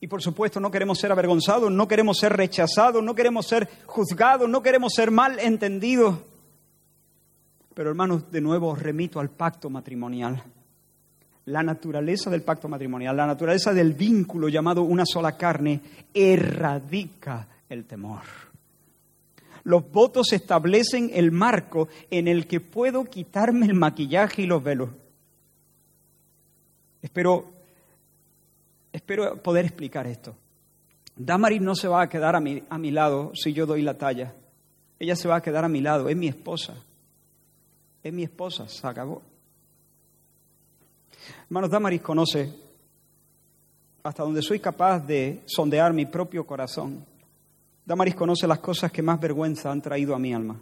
[0.00, 4.48] Y por supuesto no queremos ser avergonzados, no queremos ser rechazados, no queremos ser juzgados,
[4.48, 6.16] no queremos ser mal entendidos.
[7.74, 10.42] Pero hermanos, de nuevo remito al pacto matrimonial.
[11.46, 15.80] La naturaleza del pacto matrimonial, la naturaleza del vínculo llamado una sola carne,
[16.12, 18.22] erradica el temor.
[19.64, 24.90] Los votos establecen el marco en el que puedo quitarme el maquillaje y los velos.
[27.02, 27.50] Espero,
[28.92, 30.34] espero poder explicar esto.
[31.16, 33.98] Damaris no se va a quedar a mi, a mi lado si yo doy la
[33.98, 34.34] talla.
[34.98, 36.74] Ella se va a quedar a mi lado, es mi esposa.
[38.02, 39.22] Es mi esposa, se acabó.
[41.44, 42.52] Hermanos, Damaris conoce
[44.02, 47.04] hasta donde soy capaz de sondear mi propio corazón.
[47.84, 50.60] Damaris conoce las cosas que más vergüenza han traído a mi alma.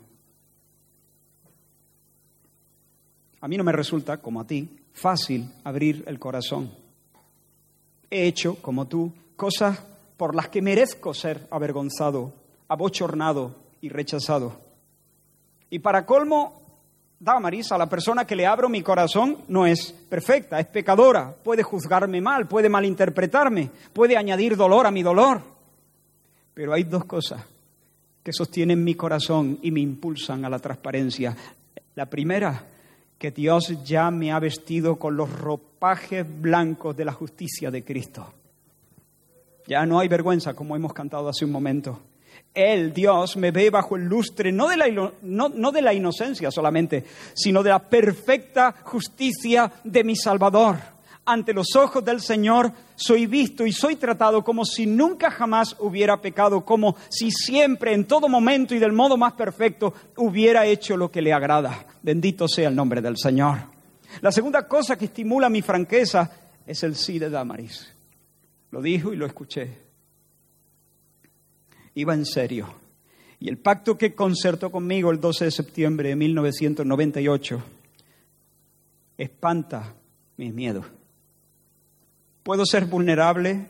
[3.40, 6.72] A mí no me resulta, como a ti, fácil abrir el corazón.
[8.10, 9.80] He hecho, como tú, cosas
[10.16, 12.32] por las que merezco ser avergonzado,
[12.66, 14.58] abochornado y rechazado.
[15.70, 16.67] Y para colmo,
[17.20, 21.64] Damaris, a la persona que le abro mi corazón, no es perfecta, es pecadora, puede
[21.64, 25.42] juzgarme mal, puede malinterpretarme, puede añadir dolor a mi dolor.
[26.54, 27.44] Pero hay dos cosas
[28.22, 31.36] que sostienen mi corazón y me impulsan a la transparencia.
[31.96, 32.64] La primera
[33.18, 38.32] que Dios ya me ha vestido con los ropajes blancos de la justicia de Cristo.
[39.66, 42.00] Ya no hay vergüenza, como hemos cantado hace un momento.
[42.54, 47.04] Él, Dios, me ve bajo el lustre no de, la, no de la inocencia solamente,
[47.34, 50.76] sino de la perfecta justicia de mi Salvador.
[51.24, 56.20] Ante los ojos del Señor soy visto y soy tratado como si nunca jamás hubiera
[56.22, 61.10] pecado, como si siempre, en todo momento y del modo más perfecto, hubiera hecho lo
[61.10, 61.84] que le agrada.
[62.02, 63.58] Bendito sea el nombre del Señor.
[64.22, 66.30] La segunda cosa que estimula mi franqueza
[66.66, 67.94] es el sí de Damaris.
[68.70, 69.87] Lo dijo y lo escuché
[71.98, 72.68] iba en serio.
[73.40, 77.62] Y el pacto que concertó conmigo el 12 de septiembre de 1998
[79.16, 79.94] espanta
[80.36, 80.86] mis miedos.
[82.44, 83.66] Puedo ser vulnerable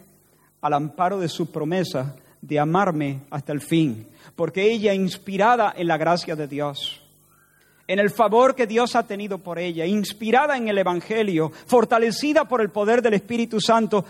[0.60, 5.96] al amparo de su promesa de amarme hasta el fin, porque ella, inspirada en la
[5.96, 7.02] gracia de Dios,
[7.86, 12.60] en el favor que Dios ha tenido por ella, inspirada en el Evangelio, fortalecida por
[12.60, 14.04] el poder del Espíritu Santo,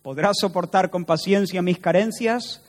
[0.00, 2.62] podrá soportar con paciencia mis carencias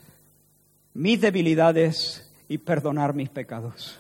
[1.00, 3.98] mis debilidades y perdonar mis pecados.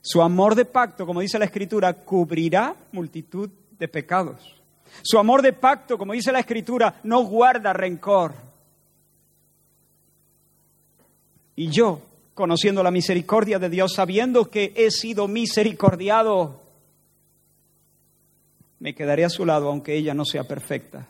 [0.00, 4.54] Su amor de pacto, como dice la Escritura, cubrirá multitud de pecados.
[5.02, 8.34] Su amor de pacto, como dice la Escritura, no guarda rencor.
[11.56, 16.62] Y yo, conociendo la misericordia de Dios, sabiendo que he sido misericordiado,
[18.78, 21.08] me quedaré a su lado aunque ella no sea perfecta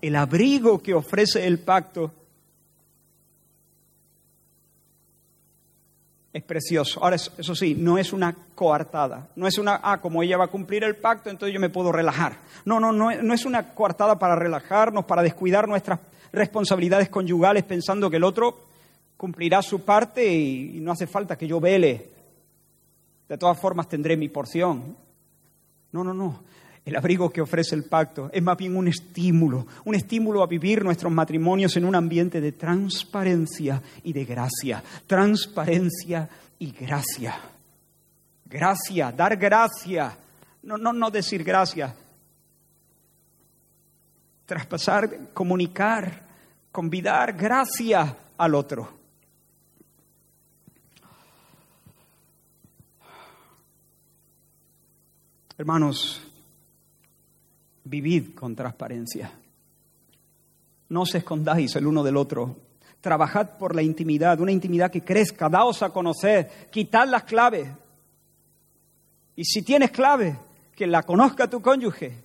[0.00, 2.12] el abrigo que ofrece el pacto
[6.36, 7.02] es precioso.
[7.02, 10.48] Ahora, eso sí, no es una coartada, no es una, ah, como ella va a
[10.48, 12.36] cumplir el pacto, entonces yo me puedo relajar.
[12.66, 15.98] No, no, no, es una coartada para relajarnos, para descuidar nuestras
[16.32, 18.66] responsabilidades conyugales pensando que el otro
[19.16, 22.10] cumplirá su parte y no hace falta que yo vele.
[23.28, 24.94] De todas formas tendré mi porción.
[25.92, 26.40] No, no, no.
[26.86, 30.84] El abrigo que ofrece el pacto es más bien un estímulo, un estímulo a vivir
[30.84, 34.84] nuestros matrimonios en un ambiente de transparencia y de gracia.
[35.04, 36.28] Transparencia
[36.60, 37.40] y gracia.
[38.44, 40.16] Gracia, dar gracia.
[40.62, 41.92] No, no, no decir gracia.
[44.46, 46.22] Traspasar, comunicar,
[46.70, 48.96] convidar gracia al otro.
[55.58, 56.25] Hermanos,
[57.86, 59.30] vivid con transparencia.
[60.88, 62.56] No os escondáis el uno del otro.
[63.00, 67.68] Trabajad por la intimidad, una intimidad que crezca, daos a conocer, quitad las claves.
[69.36, 70.36] Y si tienes clave,
[70.74, 72.24] que la conozca tu cónyuge.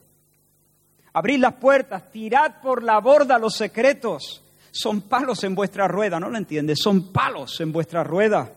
[1.13, 4.41] Abrid las puertas, tirad por la borda los secretos.
[4.71, 6.79] Son palos en vuestra rueda, ¿no lo entiendes?
[6.81, 8.53] Son palos en vuestra rueda.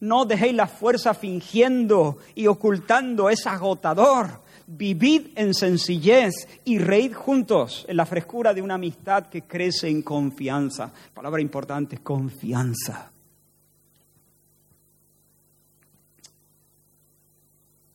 [0.00, 4.47] No dejéis la fuerza fingiendo y ocultando, es agotador.
[4.70, 10.02] Vivid en sencillez y reíd juntos en la frescura de una amistad que crece en
[10.02, 10.92] confianza.
[11.14, 13.10] Palabra importante, confianza.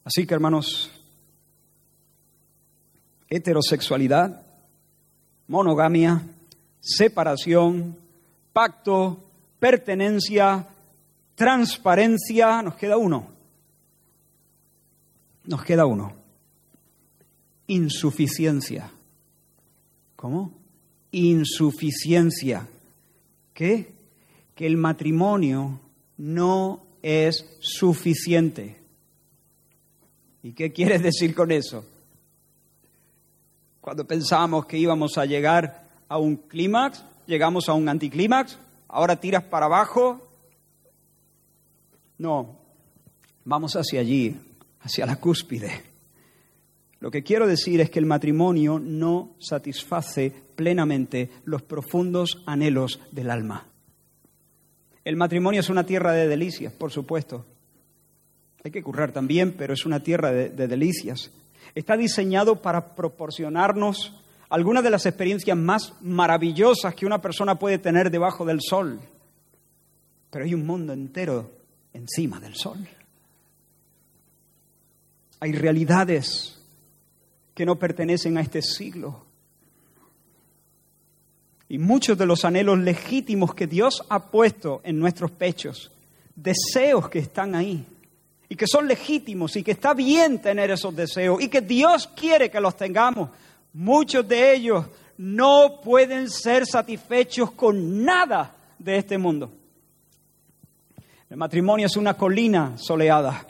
[0.04, 0.90] Así que hermanos,
[3.30, 4.42] heterosexualidad,
[5.48, 6.24] monogamia,
[6.82, 7.96] separación,
[8.52, 9.24] pacto,
[9.60, 10.68] pertenencia,
[11.36, 13.28] transparencia, nos queda uno.
[15.46, 16.23] Nos queda uno
[17.74, 18.92] insuficiencia.
[20.16, 20.54] ¿Cómo?
[21.12, 22.68] Insuficiencia.
[23.54, 23.94] ¿Qué?
[24.56, 25.80] Que el matrimonio
[26.18, 28.78] no es suficiente.
[30.44, 31.86] ¿Y qué quieres decir con eso?
[33.82, 38.58] Cuando pensamos que íbamos a llegar a un clímax, llegamos a un anticlímax,
[38.88, 40.26] ahora tiras para abajo.
[42.18, 42.58] No,
[43.44, 44.38] vamos hacia allí,
[44.82, 45.93] hacia la cúspide.
[47.04, 53.30] Lo que quiero decir es que el matrimonio no satisface plenamente los profundos anhelos del
[53.30, 53.68] alma.
[55.04, 57.46] El matrimonio es una tierra de delicias, por supuesto.
[58.64, 61.30] Hay que currar también, pero es una tierra de, delicias.
[61.76, 64.16] Está diseñado para proporcionarnos
[64.48, 69.02] algunas de las experiencias más maravillosas que una persona puede tener debajo del sol.
[70.30, 71.52] Pero hay un mundo entero
[71.92, 72.78] encima del sol.
[75.42, 76.63] Hay realidades
[77.54, 79.26] que no pertenecen a este siglo.
[81.70, 85.92] Y muchos de los anhelos legítimos que Dios ha puesto en nuestros pechos,
[86.36, 87.86] deseos que están ahí,
[88.50, 92.52] y que son legítimos y que está bien tener esos deseos y que Dios quiere
[92.52, 93.30] que los tengamos,
[93.74, 94.86] muchos de ellos
[95.18, 99.52] no pueden ser satisfechos con nada de este mundo.
[101.30, 103.48] El matrimonio es una colina soleada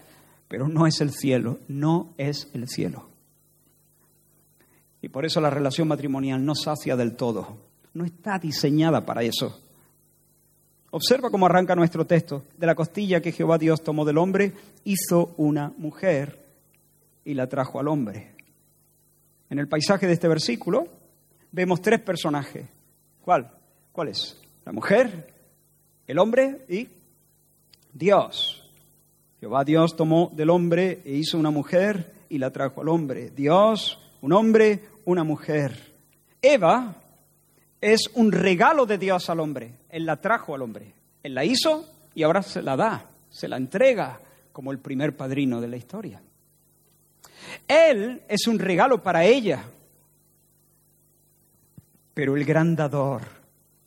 [0.53, 3.07] pero no es el cielo, no es el cielo.
[5.03, 7.57] Y por eso la relación matrimonial no sacia del todo,
[7.93, 9.61] no está diseñada para eso.
[10.91, 12.45] Observa cómo arranca nuestro texto.
[12.57, 14.53] De la costilla que Jehová Dios tomó del hombre,
[14.85, 16.45] hizo una mujer
[17.25, 18.33] y la trajo al hombre.
[19.49, 20.87] En el paisaje de este versículo
[21.51, 22.65] vemos tres personajes.
[23.21, 23.51] ¿Cuál?
[23.91, 24.41] ¿Cuál es?
[24.63, 25.33] La mujer,
[26.07, 26.87] el hombre y
[27.91, 28.71] Dios.
[29.41, 33.31] Jehová Dios tomó del hombre e hizo una mujer y la trajo al hombre.
[33.31, 35.93] Dios, un hombre, una mujer.
[36.41, 36.95] Eva
[37.79, 39.79] es un regalo de Dios al hombre.
[39.89, 40.93] Él la trajo al hombre.
[41.21, 41.85] Él la hizo
[42.15, 44.19] y ahora se la da, se la entrega
[44.51, 46.21] como el primer padrino de la historia.
[47.67, 49.63] Él es un regalo para ella,
[52.13, 53.23] pero el gran dador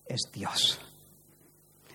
[0.07, 0.81] es Dios.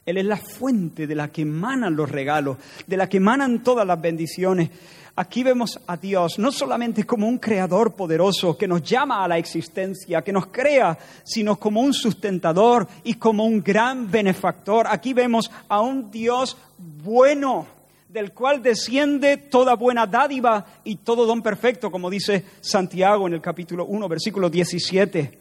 [0.06, 2.58] Él es la fuente de la que emanan los regalos,
[2.88, 4.70] de la que emanan todas las bendiciones.
[5.16, 9.38] Aquí vemos a Dios no solamente como un creador poderoso que nos llama a la
[9.38, 14.88] existencia, que nos crea, sino como un sustentador y como un gran benefactor.
[14.90, 17.68] Aquí vemos a un Dios bueno,
[18.08, 23.42] del cual desciende toda buena dádiva y todo don perfecto, como dice Santiago en el
[23.42, 25.40] capítulo 1, versículo 17.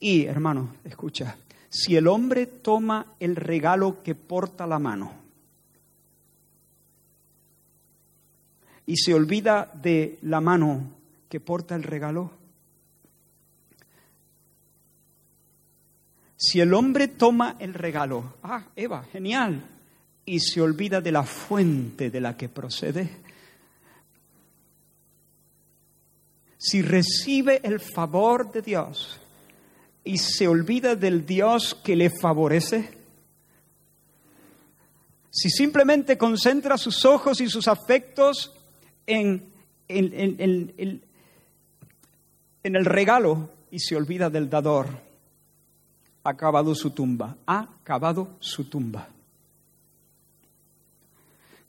[0.00, 1.36] Y, hermano, escucha,
[1.68, 5.21] si el hombre toma el regalo que porta la mano
[8.92, 10.92] y se olvida de la mano
[11.30, 12.30] que porta el regalo,
[16.36, 19.64] si el hombre toma el regalo, ah, Eva, genial,
[20.26, 23.08] y se olvida de la fuente de la que procede,
[26.58, 29.18] si recibe el favor de Dios,
[30.04, 32.90] y se olvida del Dios que le favorece?
[35.30, 38.52] Si simplemente concentra sus ojos y sus afectos
[39.06, 39.44] en,
[39.88, 41.02] en,
[42.62, 44.86] en el regalo y se olvida del dador,
[46.24, 49.08] ha acabado su tumba, ha acabado su tumba.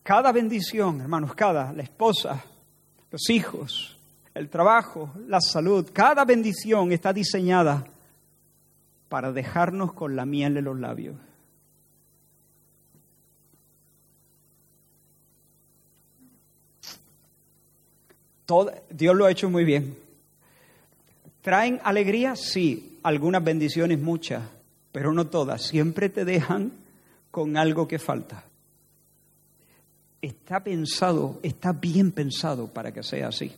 [0.04, 2.44] Cada bendición, hermanos, cada, la esposa,
[3.10, 3.98] los hijos,
[4.34, 7.86] el trabajo, la salud, cada bendición está diseñada
[9.08, 11.16] para dejarnos con la miel en los labios.
[18.90, 19.98] Dios lo ha hecho muy bien.
[21.42, 22.36] ¿Traen alegría?
[22.36, 24.44] Sí, algunas bendiciones, muchas,
[24.92, 25.62] pero no todas.
[25.62, 26.72] Siempre te dejan
[27.32, 28.46] con algo que falta.
[30.22, 33.52] Está pensado, está bien pensado para que sea así.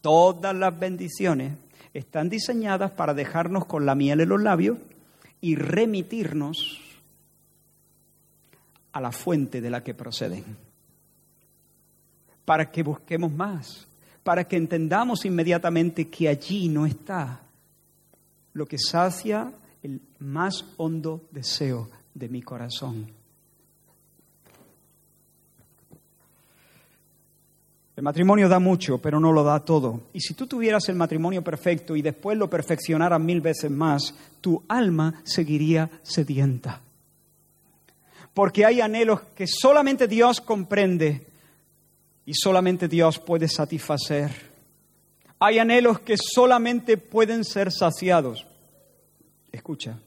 [0.00, 1.54] Todas las bendiciones
[1.92, 4.78] están diseñadas para dejarnos con la miel en los labios
[5.40, 6.80] y remitirnos
[8.92, 10.44] a la fuente de la que proceden.
[12.44, 13.87] Para que busquemos más,
[14.22, 17.40] para que entendamos inmediatamente que allí no está
[18.52, 19.52] lo que sacia
[19.82, 23.18] el más hondo deseo de mi corazón.
[27.98, 30.02] El matrimonio da mucho, pero no lo da todo.
[30.12, 34.62] Y si tú tuvieras el matrimonio perfecto y después lo perfeccionaras mil veces más, tu
[34.68, 36.80] alma seguiría sedienta.
[38.34, 41.26] Porque hay anhelos que solamente Dios comprende
[42.28, 44.30] y solamente Dios puede satisfacer.
[45.38, 48.46] Hay anhelos que solamente pueden ser saciados.
[49.50, 49.98] Escucha,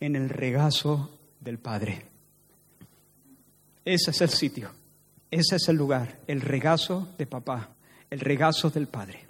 [0.00, 2.04] en el regazo del Padre.
[3.84, 4.72] Ese es el sitio
[5.30, 7.68] ese es el lugar, el regazo de papá,
[8.10, 9.26] el regazo del Padre.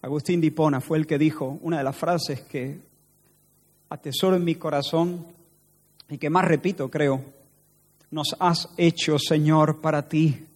[0.00, 2.80] Agustín Dipona fue el que dijo una de las frases que
[3.90, 5.26] atesoro en mi corazón
[6.08, 7.22] y que más repito, creo,
[8.10, 10.46] nos has hecho, Señor, para ti.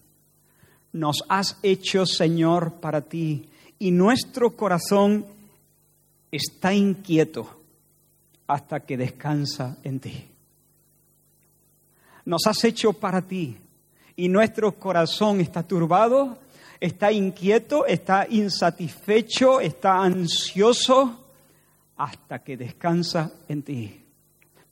[0.92, 3.48] Nos has hecho, Señor, para ti.
[3.78, 5.26] Y nuestro corazón
[6.30, 7.48] está inquieto
[8.46, 10.32] hasta que descansa en ti
[12.24, 13.57] nos has hecho para ti.
[14.16, 16.38] Y nuestro corazón está turbado,
[16.80, 21.18] está inquieto, está insatisfecho, está ansioso
[21.96, 24.01] hasta que descansa en ti.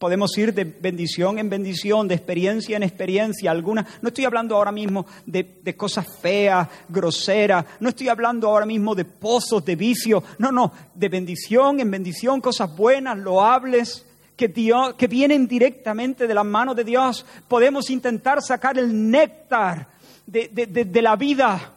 [0.01, 3.51] Podemos ir de bendición en bendición, de experiencia en experiencia.
[3.51, 7.66] Alguna, no estoy hablando ahora mismo de, de cosas feas, groseras.
[7.80, 10.24] No estoy hablando ahora mismo de pozos, de vicio.
[10.38, 16.32] No, no, de bendición en bendición, cosas buenas, loables, que, Dios, que vienen directamente de
[16.32, 17.26] las manos de Dios.
[17.46, 19.86] Podemos intentar sacar el néctar
[20.24, 21.74] de, de la vida,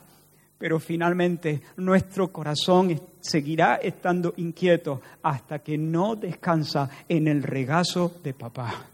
[0.57, 2.89] pero finalmente nuestro corazón
[3.23, 8.87] seguirá estando inquieto hasta que no descansa en el regazo de papá.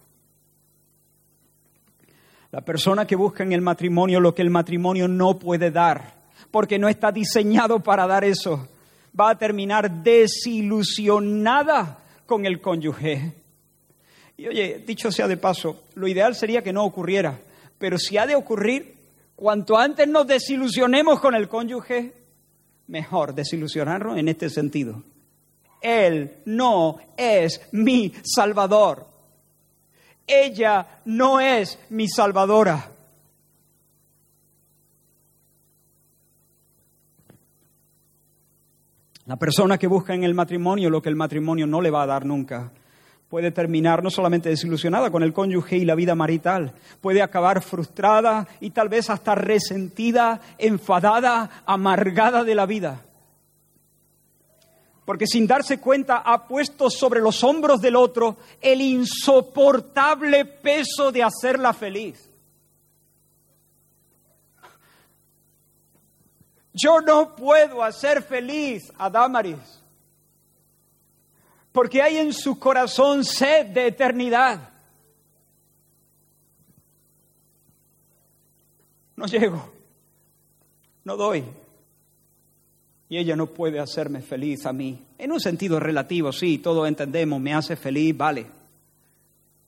[2.52, 6.14] La persona que busca en el matrimonio lo que el matrimonio no puede dar,
[6.52, 8.68] porque no está diseñado para dar eso,
[9.20, 13.34] va a terminar desilusionada con el cónyuge.
[14.38, 17.40] Y oye, dicho sea de paso, lo ideal sería que no ocurriera,
[17.78, 18.96] pero si ha de ocurrir,
[19.36, 22.19] cuanto antes nos desilusionemos con el cónyuge,
[22.90, 25.04] mejor desilusionarnos en este sentido.
[25.82, 29.08] Él no es mi salvador.
[30.28, 32.92] Ella no es mi salvadora.
[39.26, 42.08] La persona que busca en el matrimonio lo que el matrimonio no le va a
[42.08, 42.72] dar nunca
[43.30, 48.48] puede terminar no solamente desilusionada con el cónyuge y la vida marital, puede acabar frustrada
[48.60, 53.06] y tal vez hasta resentida, enfadada, amargada de la vida.
[55.06, 61.24] Porque sin darse cuenta ha puesto sobre los hombros del otro el insoportable peso de
[61.24, 62.30] hacerla feliz.
[66.74, 69.80] Yo no puedo hacer feliz a Damaris
[71.72, 74.70] porque hay en su corazón sed de eternidad.
[79.16, 79.72] No llego,
[81.04, 81.44] no doy.
[83.10, 85.04] Y ella no puede hacerme feliz a mí.
[85.18, 88.46] En un sentido relativo, sí, todos entendemos, me hace feliz, vale.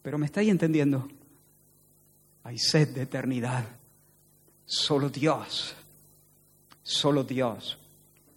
[0.02, 1.08] Pero me estáis entendiendo.
[2.44, 3.66] Hay sed de eternidad.
[4.66, 5.76] Solo Dios,
[6.82, 7.78] solo Dios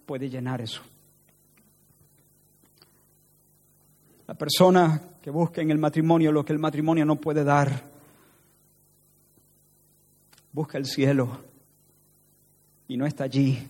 [0.05, 0.81] puede llenar eso.
[4.27, 7.83] La persona que busca en el matrimonio lo que el matrimonio no puede dar,
[10.51, 11.39] busca el cielo
[12.87, 13.67] y no está allí.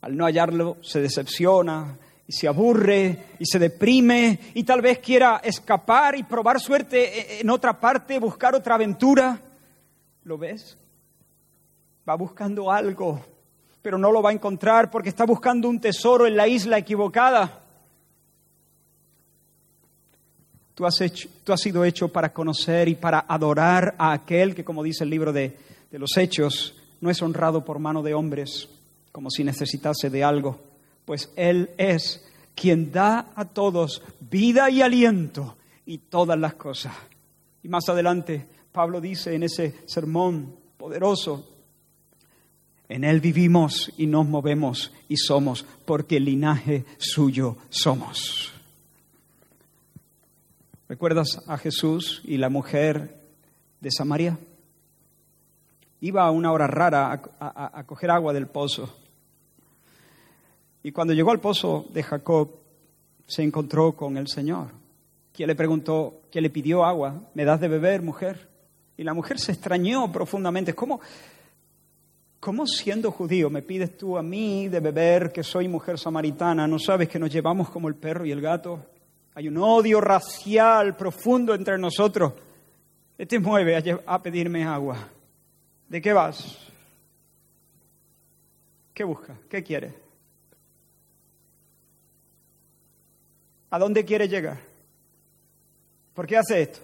[0.00, 5.40] Al no hallarlo se decepciona y se aburre y se deprime y tal vez quiera
[5.44, 9.40] escapar y probar suerte en otra parte, buscar otra aventura.
[10.24, 10.76] ¿Lo ves?
[12.08, 13.20] Va buscando algo,
[13.80, 17.62] pero no lo va a encontrar porque está buscando un tesoro en la isla equivocada.
[20.78, 25.10] Tú has, sido hecho para conocer y para adorar a aquel que, como dice el
[25.10, 25.56] libro de,
[25.90, 28.68] los Hechos, no es honrado por mano de hombres,
[29.10, 30.60] como si necesitase de algo,
[31.04, 32.24] pues Él es
[32.54, 36.94] quien da a todos vida y aliento y todas las cosas.
[37.64, 41.44] Y más adelante, Pablo dice en ese sermón poderoso,
[42.88, 48.52] en Él vivimos y nos movemos y somos, porque el linaje suyo somos.
[50.88, 53.20] ¿Recuerdas a Jesús y la mujer
[53.78, 54.38] de Samaria?
[56.00, 58.88] Iba a una hora rara a, coger agua del pozo.
[60.82, 62.52] Y cuando llegó al pozo de Jacob,
[63.26, 64.68] se encontró con el Señor,
[65.34, 68.48] quien le preguntó, quien le pidió agua, ¿me das de beber, mujer?
[68.96, 70.74] Y la mujer se extrañó profundamente.
[70.74, 71.00] ¿Cómo,
[72.40, 76.66] ¿Cómo siendo judío me pides tú a mí de beber que soy mujer samaritana?
[76.66, 78.86] ¿No sabes que nos llevamos como el perro y el gato?
[79.38, 82.32] Hay un odio racial profundo entre nosotros.
[83.16, 84.96] Este mueve a, pedirme agua.
[85.88, 86.58] ¿De qué vas?
[88.92, 89.38] ¿Qué busca?
[89.48, 89.94] ¿Qué quiere?
[93.70, 94.58] ¿A dónde quiere llegar?
[96.14, 96.80] ¿Por qué hace esto?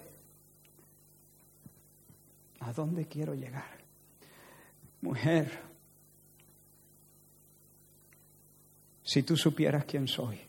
[2.61, 3.79] ¿A dónde quiero llegar?
[5.01, 5.51] Mujer,
[9.03, 10.39] si tú supieras quién soy,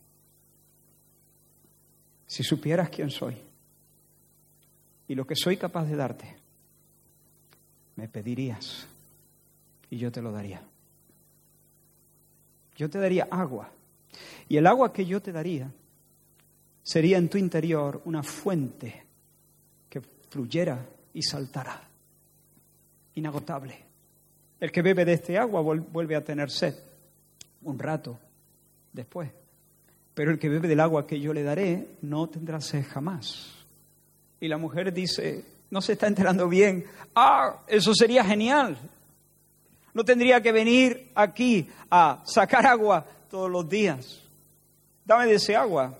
[2.26, 3.36] si supieras quién soy
[5.08, 6.36] y lo que soy capaz de darte,
[7.94, 8.86] me pedirías
[9.88, 10.62] y yo te lo daría.
[12.76, 13.70] Yo te daría agua.
[14.48, 15.70] Y el agua que yo te daría
[16.82, 19.04] sería en tu interior una fuente
[19.88, 21.80] que fluyera y saltara,
[23.14, 23.84] inagotable.
[24.60, 26.74] El que bebe de este agua vuelve a tener sed
[27.62, 28.18] un rato
[28.92, 29.30] después
[30.16, 33.52] pero el que bebe del agua que yo le daré no tendrá sed jamás.
[34.40, 38.78] Y la mujer dice, no se está enterando bien, ah, eso sería genial.
[39.92, 44.22] No tendría que venir aquí a sacar agua todos los días.
[45.04, 45.98] Dame de ese agua.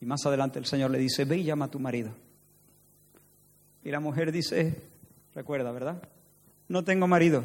[0.00, 2.10] Y más adelante el Señor le dice, ve y llama a tu marido.
[3.84, 4.80] Y la mujer dice,
[5.34, 6.02] recuerda, ¿verdad?
[6.68, 7.44] No tengo marido.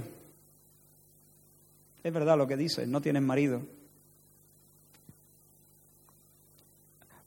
[2.01, 3.74] Es verdad lo que dice, no tienes marido.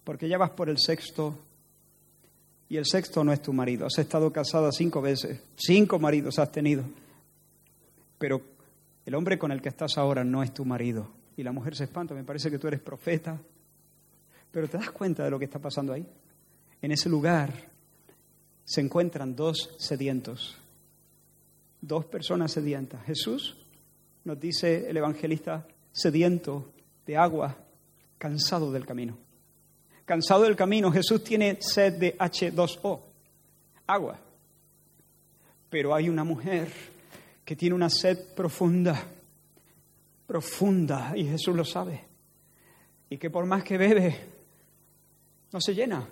[0.09, 1.39] Porque ya vas por el sexto
[2.71, 3.85] y el sexto no es tu marido.
[3.85, 6.83] Has estado casada cinco veces, cinco maridos has tenido,
[8.17, 8.41] pero
[9.05, 11.11] el hombre con el que estás ahora no es tu marido.
[11.37, 13.39] Y la mujer se espanta, me parece que tú eres profeta,
[14.51, 16.07] pero ¿te das cuenta de lo que está pasando ahí?
[16.81, 17.53] En ese lugar
[18.65, 20.57] se encuentran dos sedientos,
[21.83, 23.05] dos personas sedientas.
[23.05, 23.59] Jesús,
[24.25, 26.73] nos dice el evangelista, sediento
[27.05, 27.59] de agua,
[28.17, 29.28] cansado del camino.
[30.09, 32.99] Cansado del camino, Jesús tiene sed de H2O,
[33.87, 34.19] agua.
[35.69, 36.73] Pero hay una mujer
[37.45, 39.05] que tiene una sed profunda,
[40.27, 42.07] profunda, y Jesús lo sabe.
[43.11, 44.17] Y que por más que bebe,
[45.53, 46.09] no se llena.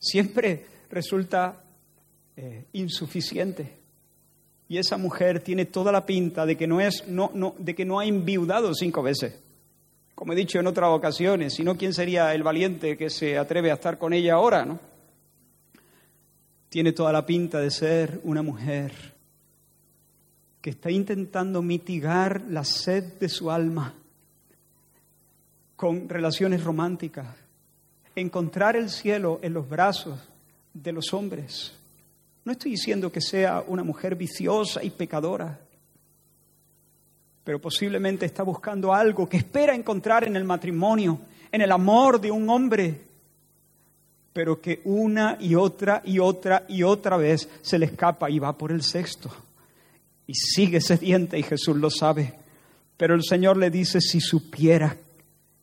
[0.00, 1.62] Siempre resulta
[2.36, 3.78] eh, insuficiente.
[4.66, 7.84] Y esa mujer tiene toda la pinta de que no, es, no, no, de que
[7.84, 9.40] no ha enviudado cinco veces.
[10.14, 13.70] Como he dicho en otras ocasiones, si no, ¿quién sería el valiente que se atreve
[13.70, 14.64] a estar con ella ahora?
[14.64, 14.78] ¿no?
[16.68, 18.92] Tiene toda la pinta de ser una mujer
[20.60, 23.94] que está intentando mitigar la sed de su alma
[25.76, 27.26] con relaciones románticas,
[28.14, 30.18] encontrar el cielo en los brazos
[30.72, 31.74] de los hombres.
[32.44, 35.60] No estoy diciendo que sea una mujer viciosa y pecadora,
[37.44, 41.20] pero posiblemente está buscando algo que espera encontrar en el matrimonio,
[41.52, 43.00] en el amor de un hombre,
[44.32, 48.56] pero que una y otra y otra y otra vez se le escapa y va
[48.56, 49.30] por el sexto
[50.26, 52.34] y sigue sediente y Jesús lo sabe.
[52.96, 54.96] Pero el Señor le dice, si supiera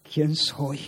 [0.04, 0.80] quién soy.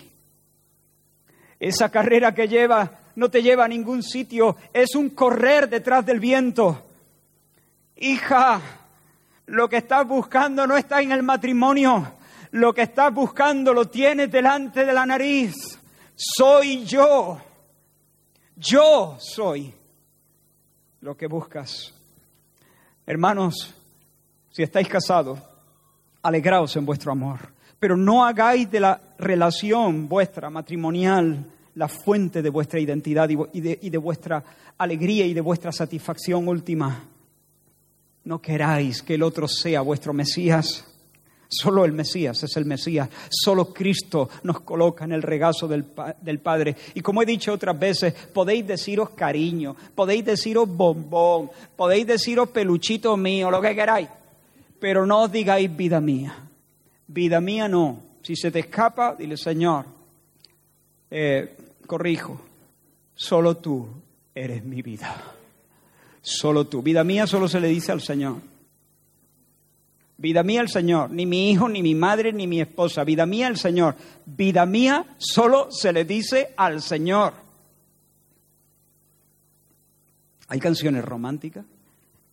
[1.60, 6.20] Esa carrera que lleva no te lleva a ningún sitio, es un correr detrás del
[6.20, 6.84] viento.
[7.96, 8.62] Hija,
[9.48, 12.14] lo que estás buscando no está en el matrimonio,
[12.52, 15.80] lo que estás buscando lo tienes delante de la nariz.
[16.16, 17.42] Soy yo,
[18.56, 19.74] yo soy
[21.02, 21.94] lo que buscas.
[23.06, 23.74] Hermanos,
[24.52, 25.40] si estáis casados,
[26.22, 27.40] alegraos en vuestro amor,
[27.80, 33.80] pero no hagáis de la relación vuestra matrimonial la fuente de vuestra identidad y de,
[33.82, 34.44] y de vuestra
[34.78, 37.04] alegría y de vuestra satisfacción última.
[38.26, 40.86] No queráis que el otro sea vuestro Mesías.
[41.50, 43.10] Solo el Mesías es el Mesías.
[43.30, 45.86] Solo Cristo nos coloca en el regazo del,
[46.22, 46.76] del, Padre.
[46.96, 53.16] Y como he dicho otras veces, podéis deciros cariño, podéis deciros bombón, podéis deciros peluchito
[53.18, 54.10] mío, lo que queráis.
[54.80, 56.36] Pero no os digáis vida mía.
[57.08, 58.00] Vida mía no.
[58.24, 59.86] Si se te escapa, dile, Señor,
[61.12, 61.56] eh,
[61.86, 62.42] corrijo,
[63.14, 63.88] solo tú
[64.34, 65.36] eres mi vida.
[66.24, 66.82] Solo tú.
[66.82, 68.38] Vida mía solo se le dice al Señor.
[70.18, 73.04] Vida mía el Señor, ni mi hijo, ni mi madre, ni mi esposa.
[73.04, 73.96] Vida mía el Señor.
[74.26, 77.34] Vida mía solo se le dice al Señor.
[80.48, 81.66] Hay canciones románticas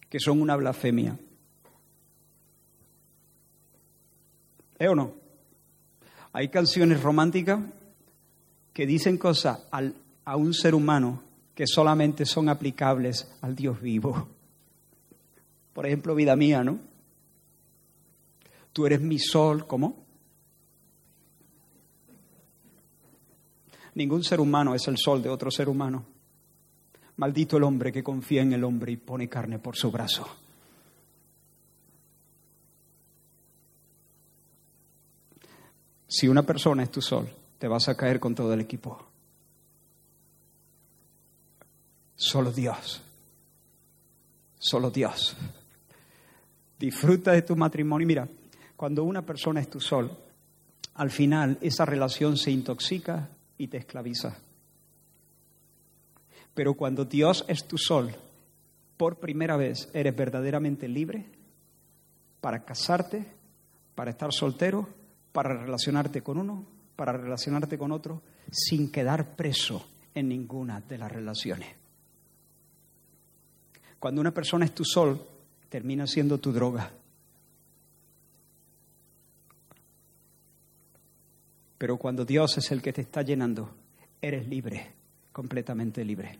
[0.09, 1.19] que son una blasfemia.
[4.79, 5.15] ¿Eh o no?
[6.33, 7.59] Hay canciones románticas
[8.73, 11.25] que dicen cosas al, a un ser humano
[11.55, 14.29] que solamente son aplicables al Dios vivo.
[15.73, 16.79] Por ejemplo, vida mía, ¿no?
[18.73, 20.05] Tú eres mi sol, ¿cómo?
[23.95, 26.07] Ningún ser humano es el sol de otro ser humano.
[27.17, 30.27] Maldito el hombre que confía en el hombre y pone carne por su brazo.
[36.07, 37.29] Si una persona es tu sol,
[37.59, 39.10] te vas a caer con todo el equipo.
[42.21, 43.01] Solo Dios.
[44.59, 45.35] Solo Dios.
[46.79, 48.07] Disfruta de tu matrimonio.
[48.07, 48.29] Mira,
[48.77, 50.15] cuando una persona es tu sol,
[50.97, 54.37] al final esa relación se intoxica y te esclaviza.
[56.53, 58.15] Pero cuando Dios es tu sol,
[58.99, 61.25] por primera vez eres verdaderamente libre
[62.43, 63.25] para casarte,
[63.95, 64.87] para estar soltero,
[65.33, 66.67] para relacionarte con uno,
[66.97, 68.21] para relacionarte con otro,
[68.53, 71.80] sin quedar preso en ninguna de las relaciones.
[74.01, 75.21] Cuando una persona es tu sol,
[75.69, 76.91] termina siendo tu droga.
[81.77, 83.71] Pero cuando Dios es el que te está llenando,
[84.21, 84.91] eres libre,
[85.33, 86.39] completamente libre.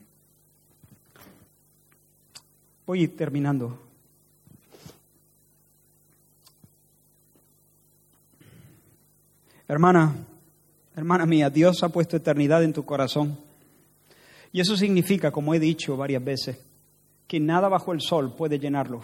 [2.87, 3.79] Voy terminando.
[9.67, 10.15] Hermana,
[10.95, 13.37] hermana mía, Dios ha puesto eternidad en tu corazón.
[14.51, 16.70] Y eso significa, como he dicho varias veces,
[17.31, 18.99] que nada bajo el sol puede llenarlo.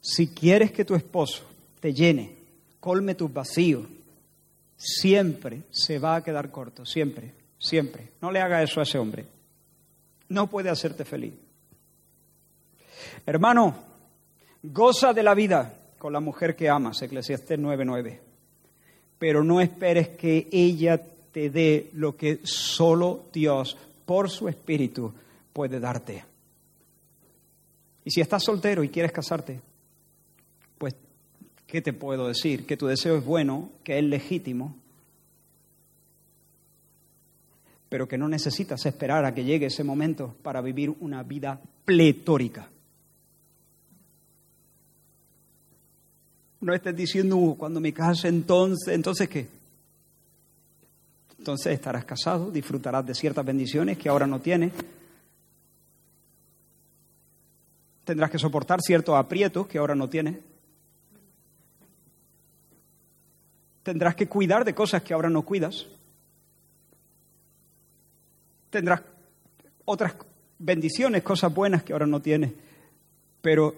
[0.00, 1.42] Si quieres que tu esposo
[1.78, 2.36] te llene,
[2.80, 3.86] colme tus vacíos,
[4.74, 8.12] siempre se va a quedar corto, siempre, siempre.
[8.22, 9.26] No le haga eso a ese hombre.
[10.30, 11.34] No puede hacerte feliz.
[13.26, 13.76] Hermano,
[14.62, 18.20] goza de la vida con la mujer que amas, Eclesiastés 9:9.
[19.18, 20.98] Pero no esperes que ella
[21.30, 23.76] te dé lo que solo Dios,
[24.06, 25.12] por su espíritu,
[25.52, 26.24] puede darte.
[28.08, 29.60] Y si estás soltero y quieres casarte,
[30.78, 30.94] pues,
[31.66, 32.64] ¿qué te puedo decir?
[32.64, 34.74] Que tu deseo es bueno, que es legítimo,
[37.90, 42.70] pero que no necesitas esperar a que llegue ese momento para vivir una vida pletórica.
[46.62, 49.46] No estés diciendo, "Uh, cuando me case, entonces, entonces qué?
[51.38, 54.72] Entonces estarás casado, disfrutarás de ciertas bendiciones que ahora no tienes.
[58.08, 60.38] Tendrás que soportar ciertos aprietos que ahora no tienes.
[63.82, 65.86] Tendrás que cuidar de cosas que ahora no cuidas.
[68.70, 69.02] Tendrás
[69.84, 70.14] otras
[70.58, 72.52] bendiciones, cosas buenas que ahora no tienes.
[73.42, 73.74] Pero,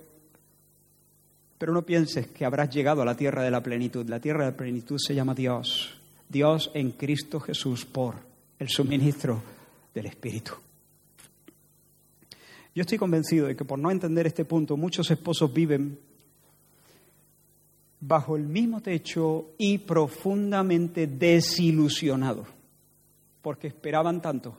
[1.59, 4.09] pero no pienses que habrás llegado a la tierra de la plenitud.
[4.09, 6.01] La tierra de la plenitud se llama Dios.
[6.29, 8.15] Dios en Cristo Jesús por
[8.61, 9.43] el suministro
[9.93, 10.53] del Espíritu.
[12.81, 15.99] Yo estoy convencido de que por no entender este punto muchos esposos viven
[18.01, 22.49] bajo el mismo techo y profundamente desilusionados,
[23.43, 24.57] porque esperaban tanto,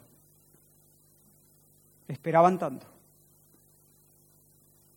[2.08, 2.86] esperaban tanto.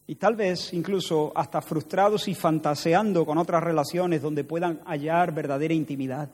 [0.06, 5.72] Y tal vez incluso hasta frustrados y fantaseando con otras relaciones donde puedan hallar verdadera
[5.72, 6.28] intimidad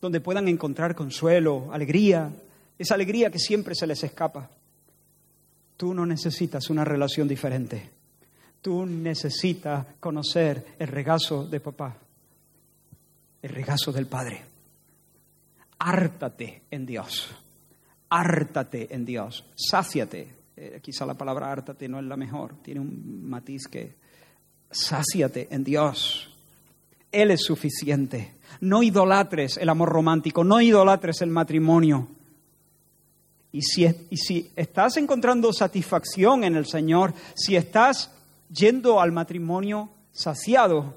[0.00, 2.30] donde puedan encontrar consuelo, alegría,
[2.78, 4.48] esa alegría que siempre se les escapa.
[5.82, 7.90] Tú no necesitas una relación diferente.
[8.60, 11.96] Tú necesitas conocer el regazo de papá,
[13.42, 14.44] el regazo del Padre.
[15.80, 17.34] Hártate en Dios.
[18.10, 19.44] Hártate en Dios.
[19.56, 20.28] Sáciate.
[20.56, 23.96] Eh, quizá la palabra hártate no es la mejor, tiene un matiz que
[24.70, 26.32] sáciate en Dios.
[27.10, 28.34] Él es suficiente.
[28.60, 32.06] No idolatres el amor romántico, no idolatres el matrimonio.
[33.52, 38.10] Y si, estás encontrando satisfacción en el Señor, si estás
[38.50, 40.94] yendo al matrimonio saciado,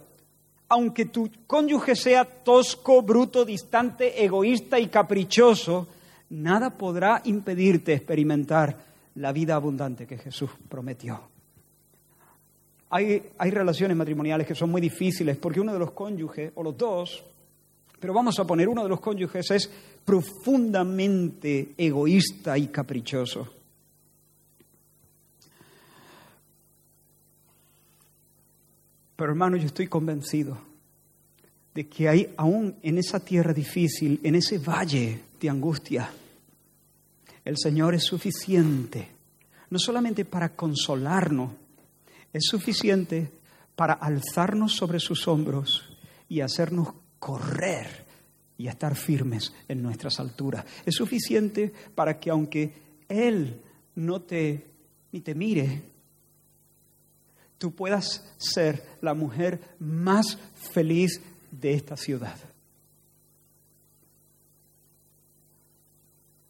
[0.69, 5.87] aunque tu cónyuge sea tosco, bruto, distante, egoísta y caprichoso,
[6.29, 8.77] nada podrá impedirte experimentar
[9.15, 11.21] la vida abundante que Jesús prometió.
[12.89, 17.25] Hay, relaciones matrimoniales que son muy difíciles porque uno de los cónyuges, o los dos,
[18.05, 19.67] pero vamos a poner uno de los cónyuges es
[20.05, 23.51] profundamente egoísta y caprichoso.
[29.15, 30.55] Pero hermano, yo estoy convencido
[31.73, 36.07] de que hay aún en esa tierra difícil, en ese valle de angustia,
[37.43, 39.09] el Señor es suficiente,
[39.71, 41.53] no solamente para consolarnos,
[42.31, 43.31] es suficiente
[43.75, 45.89] para alzarnos sobre sus hombros
[46.29, 46.89] y hacernos
[47.20, 48.05] correr
[48.57, 50.66] y estar firmes en nuestras alturas.
[50.86, 52.74] Es suficiente para que aunque
[53.09, 53.61] Él
[53.95, 54.66] no te
[55.11, 55.82] ni te mire,
[57.57, 60.38] tú puedas ser la mujer más
[60.74, 62.36] feliz de esta ciudad.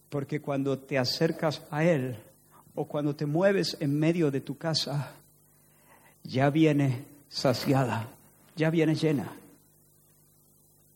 [0.09, 2.17] Porque cuando te acercas a Él
[2.73, 5.13] o cuando te mueves en medio de tu casa,
[6.23, 8.09] ya viene saciada,
[8.55, 9.31] ya viene llena,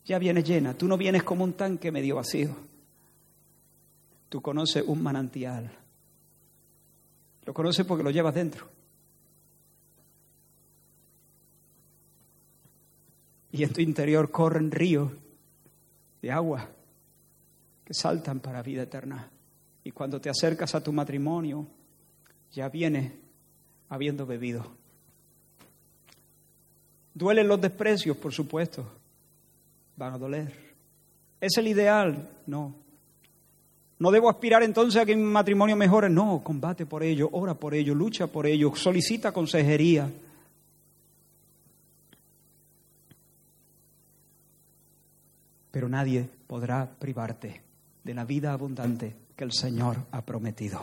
[0.10, 0.74] ya viene llena.
[0.74, 2.50] Tú no vienes como un tanque medio vacío.
[4.28, 5.70] Tú conoces un manantial.
[7.46, 8.68] Lo conoces porque lo llevas dentro.
[13.52, 15.12] Y en tu interior corren ríos
[16.24, 16.68] de agua
[17.86, 19.30] que saltan para vida eterna.
[19.84, 21.68] Y cuando te acercas a tu matrimonio,
[22.52, 23.14] ya vienes
[23.90, 24.66] habiendo bebido.
[27.14, 28.99] Duelen los desprecios, por supuesto.
[30.00, 30.50] Van a doler.
[31.42, 32.30] ¿Es el ideal?
[32.48, 32.74] No.
[34.00, 36.10] ¿No debo aspirar entonces a que mi matrimonio mejore?
[36.10, 40.10] No, combate por ello, ora por ello, lucha por ello, solicita consejería.
[45.70, 47.62] Pero nadie podrá privarte
[48.02, 50.82] de la vida abundante que el Señor ha prometido.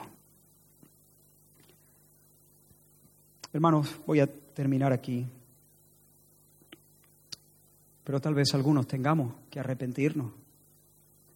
[3.51, 5.27] Hermanos, voy a terminar aquí.
[8.07, 10.31] Pero tal vez algunos tengamos que arrepentirnos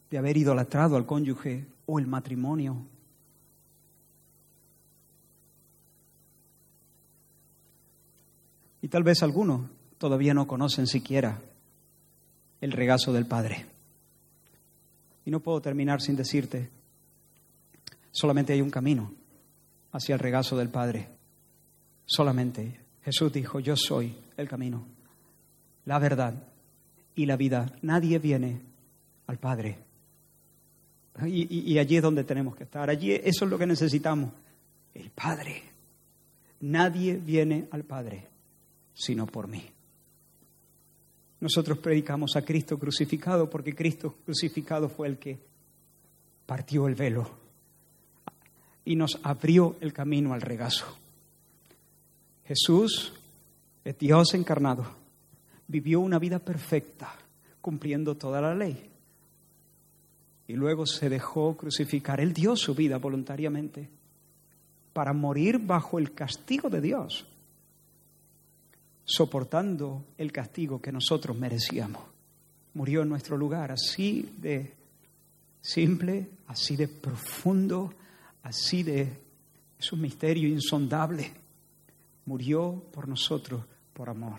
[0.09, 2.77] de haber idolatrado al cónyuge o el matrimonio.
[8.81, 9.69] Y tal vez algunos
[9.99, 11.41] todavía no conocen siquiera
[12.61, 13.67] el regazo del Padre.
[15.25, 16.71] Y no puedo terminar sin decirte,
[18.13, 19.13] solamente hay un camino
[19.91, 21.09] hacia el regazo del Padre.
[22.07, 24.87] Solamente Jesús dijo, yo soy el camino,
[25.85, 26.50] la verdad
[27.23, 27.67] y la vida.
[27.83, 28.61] Nadie viene
[29.27, 29.77] al Padre
[31.27, 32.89] Y, y allí es donde tenemos que estar.
[32.89, 34.33] Allí eso es lo que necesitamos.
[34.95, 35.63] El Padre.
[36.61, 38.31] Nadie viene al Padre
[38.95, 39.65] sino por mí.
[41.41, 45.39] Nosotros predicamos a Cristo crucificado porque Cristo crucificado fue el que
[46.45, 47.31] partió el velo
[48.85, 50.85] y nos abrió el camino al regazo.
[52.45, 53.15] Jesús
[53.85, 55.00] es Dios encarnado,
[55.71, 57.15] vivió una vida perfecta,
[57.61, 58.91] cumpliendo toda la ley.
[60.49, 62.21] Y luego se dejó crucificar.
[62.21, 63.89] Él dio su vida voluntariamente
[64.93, 67.27] para morir bajo el castigo de Dios
[69.11, 72.03] soportando el castigo que nosotros merecíamos.
[72.75, 74.73] Murió en nuestro lugar, así de
[75.61, 77.93] simple, así de profundo,
[78.43, 79.31] así de...
[79.79, 81.33] Es un misterio insondable.
[82.27, 83.65] Murió por nosotros
[83.95, 84.39] por amor.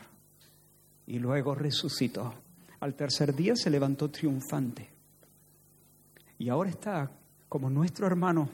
[1.11, 2.33] Y luego resucitó.
[2.79, 4.89] Al tercer día se levantó triunfante.
[6.39, 7.11] Y ahora está
[7.49, 8.49] como nuestro hermano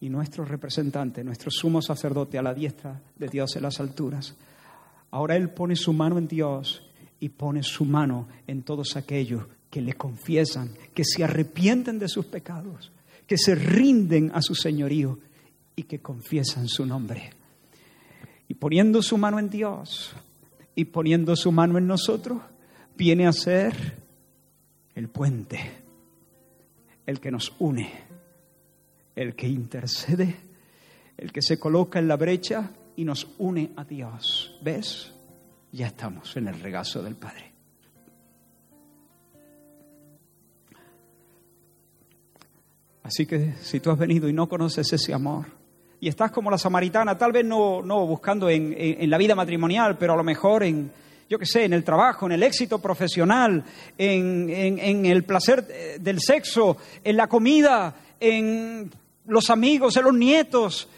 [0.00, 4.36] y nuestro representante, nuestro sumo sacerdote a la diestra de Dios en las alturas
[5.10, 6.82] Ahora Él pone su mano en Dios
[7.18, 12.26] y pone su mano en todos aquellos que le confiesan, que se arrepienten de sus
[12.26, 12.92] pecados,
[13.26, 15.18] que se rinden a su señorío
[15.74, 17.30] y que confiesan su nombre.
[18.48, 20.14] Y poniendo su mano en Dios
[20.74, 22.40] y poniendo su mano en nosotros,
[22.96, 23.74] viene a ser
[24.94, 25.58] el puente,
[27.06, 27.90] el que nos une,
[29.16, 30.36] el que intercede,
[31.16, 34.58] el que se coloca en la brecha y nos une a Dios.
[34.62, 35.12] ¿Ves?
[35.72, 37.50] Ya estamos en el regazo del Padre.
[43.02, 45.59] Así que si tú has venido y no conoces ese amor,
[46.00, 49.98] y estás como la samaritana, tal vez no, no buscando en, en, la vida matrimonial,
[49.98, 50.90] pero a lo mejor en,
[51.28, 53.62] yo qué sé, en el trabajo, en el éxito profesional,
[53.98, 58.90] en, en el placer del sexo, en la comida, en
[59.26, 60.88] los amigos, en los nietos,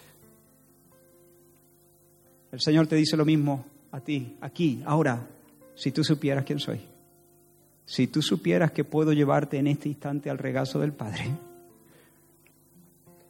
[2.53, 5.27] el Señor te dice lo mismo a ti, aquí, ahora,
[5.75, 6.81] si tú supieras quién soy.
[7.85, 11.31] Si tú supieras que puedo llevarte en este instante al regazo del Padre,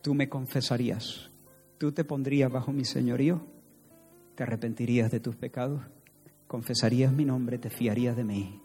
[0.02, 1.30] tú me confesarías,
[1.82, 3.40] tú te pondrías bajo mi señorío,
[4.36, 5.82] te arrepentirías de tus pecados,
[6.46, 8.60] confesarías mi nombre, te fiarías de mí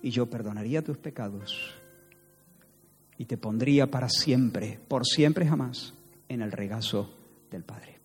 [0.00, 1.74] y yo perdonaría tus pecados
[3.18, 5.92] y te pondría para siempre, por siempre jamás,
[6.28, 7.12] en el regazo
[7.50, 7.98] del Padre.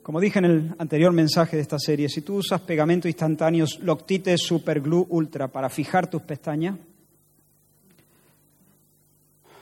[0.00, 4.38] Como dije en el anterior mensaje de esta serie, si tú usas pegamento instantáneo Loctite
[4.38, 6.78] Super Glue Ultra para fijar tus pestañas,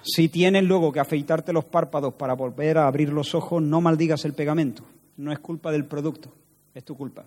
[0.04, 4.24] si tienes luego que afeitarte los párpados para volver a abrir los ojos, no maldigas
[4.24, 4.84] el pegamento.
[5.16, 6.30] No es culpa del producto,
[6.74, 7.24] es tu culpa.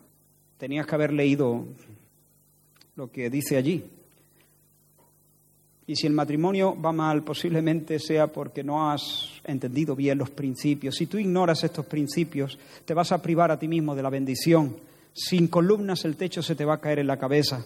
[0.58, 1.66] Tenías que haber leído
[2.96, 3.84] lo que dice allí.
[5.88, 10.96] Y si el matrimonio va mal, posiblemente sea porque no has entendido bien los principios.
[10.96, 14.76] Si tú ignoras estos principios, te vas a privar a ti mismo de la bendición.
[15.14, 17.66] Sin columnas el techo se te va a caer en la cabeza.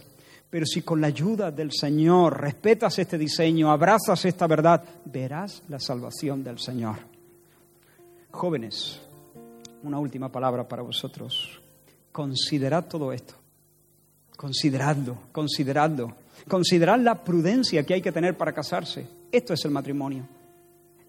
[0.52, 5.80] Pero si con la ayuda del Señor respetas este diseño, abrazas esta verdad, verás la
[5.80, 6.97] salvación del Señor.
[8.32, 9.02] Jóvenes,
[9.84, 11.62] una última palabra para vosotros.
[12.12, 13.36] Considerad todo esto.
[14.36, 16.16] Consideradlo, consideradlo.
[16.49, 19.08] Considerad la prudencia que hay que tener para casarse.
[19.32, 20.28] Esto es el matrimonio.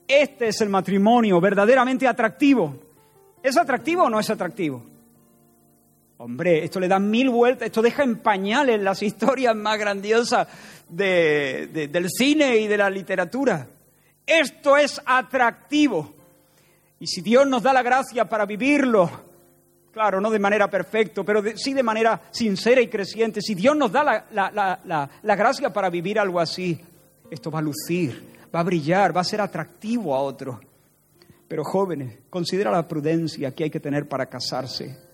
[0.06, 2.76] Este es el matrimonio verdaderamente atractivo.
[3.42, 4.91] ¿Es atractivo o no es atractivo?
[6.24, 10.46] Hombre, esto le da mil vueltas, esto deja en pañales las historias más grandiosas
[10.88, 13.66] del cine y de la literatura.
[14.24, 16.14] Esto es atractivo.
[17.00, 19.10] Y si Dios nos da la gracia para vivirlo,
[19.90, 23.90] claro, no de manera perfecta, pero sí de manera sincera y creciente, si Dios nos
[23.90, 26.80] da la, la gracia para vivir algo así,
[27.32, 30.60] esto va a lucir, va a brillar, va a ser atractivo a otro.
[31.48, 35.10] Pero jóvenes, considera la prudencia que hay que tener para casarse.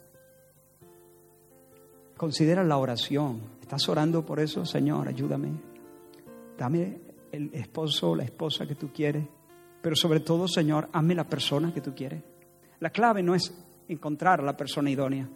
[2.18, 3.40] Considera la oración.
[3.62, 4.66] ¿Estás orando por eso?
[4.66, 5.52] Señor, ayúdame.
[6.58, 7.00] Dame
[7.32, 9.24] el esposo o la esposa que tú quieres.
[9.80, 12.22] Pero sobre todo, Señor, hazme la persona que tú quieres.
[12.80, 13.54] La clave no es
[13.88, 15.26] encontrar a la persona idónea.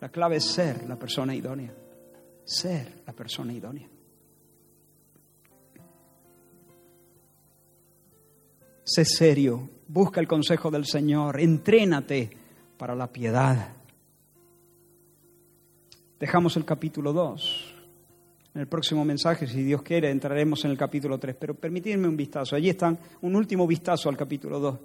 [0.00, 1.74] La clave es ser la persona idónea.
[2.44, 3.88] Ser la persona idónea.
[8.88, 12.30] sé serio, busca el consejo del Señor, entrénate
[12.78, 13.77] para la piedad.
[16.18, 17.74] Dejamos el capítulo 2.
[18.54, 21.36] En el próximo mensaje, si Dios quiere, entraremos en el capítulo 3.
[21.38, 22.56] Pero permitidme un vistazo.
[22.56, 24.78] Allí están, un último vistazo al capítulo 2.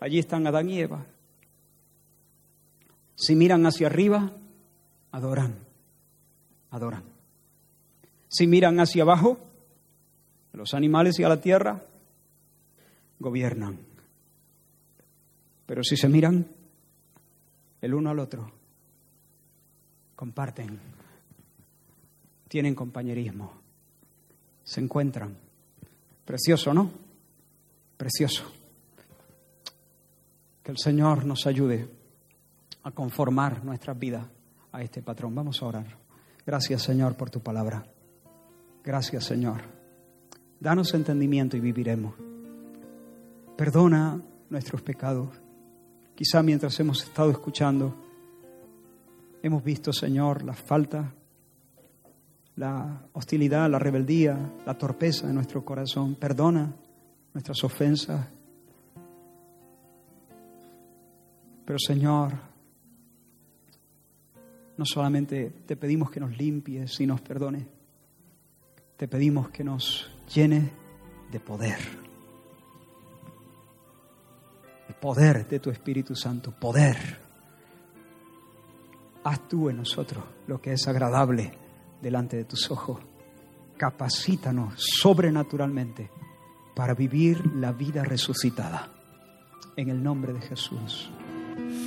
[0.00, 1.06] Allí están Adán y Eva.
[3.14, 4.32] Si miran hacia arriba,
[5.12, 5.54] adoran.
[6.70, 7.04] Adoran.
[8.28, 9.38] Si miran hacia abajo,
[10.52, 11.80] los animales y a la tierra,
[13.20, 13.78] gobiernan.
[15.66, 16.48] Pero si se miran
[17.80, 18.61] el uno al otro,
[20.22, 20.78] comparten,
[22.46, 23.54] tienen compañerismo,
[24.62, 25.36] se encuentran.
[26.24, 26.92] Precioso, ¿no?
[27.96, 28.44] Precioso.
[30.62, 31.88] Que el Señor nos ayude
[32.84, 34.24] a conformar nuestras vidas
[34.70, 35.34] a este patrón.
[35.34, 35.98] Vamos a orar.
[36.46, 37.84] Gracias, Señor, por tu palabra.
[38.84, 39.60] Gracias, Señor.
[40.60, 42.14] Danos entendimiento y viviremos.
[43.56, 45.30] Perdona nuestros pecados.
[46.14, 48.11] Quizá mientras hemos estado escuchando,
[49.42, 51.12] hemos visto, Señor, la falta,
[52.56, 56.14] la hostilidad, la rebeldía, la torpeza de nuestro corazón.
[56.14, 56.72] Perdona
[57.34, 58.26] nuestras ofensas.
[61.64, 62.32] Pero, Señor,
[64.76, 67.66] no solamente te pedimos que nos limpies y nos perdones,
[68.96, 70.70] te pedimos que nos llenes
[71.30, 71.78] de poder.
[74.88, 77.21] El poder de tu Espíritu Santo, poder.
[79.24, 81.52] Haz tú en nosotros lo que es agradable
[82.00, 83.00] delante de tus ojos.
[83.76, 86.10] Capacítanos sobrenaturalmente
[86.74, 88.88] para vivir la vida resucitada.
[89.76, 91.10] En el nombre de Jesús.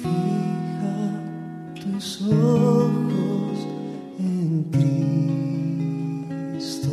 [0.02, 1.22] Fija
[1.76, 3.68] tus ojos
[4.20, 4.64] en
[6.52, 6.90] Cristo,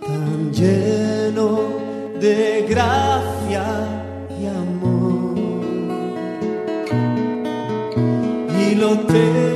[0.00, 1.58] tan lleno
[2.20, 4.05] de gracia
[8.86, 9.55] Y lo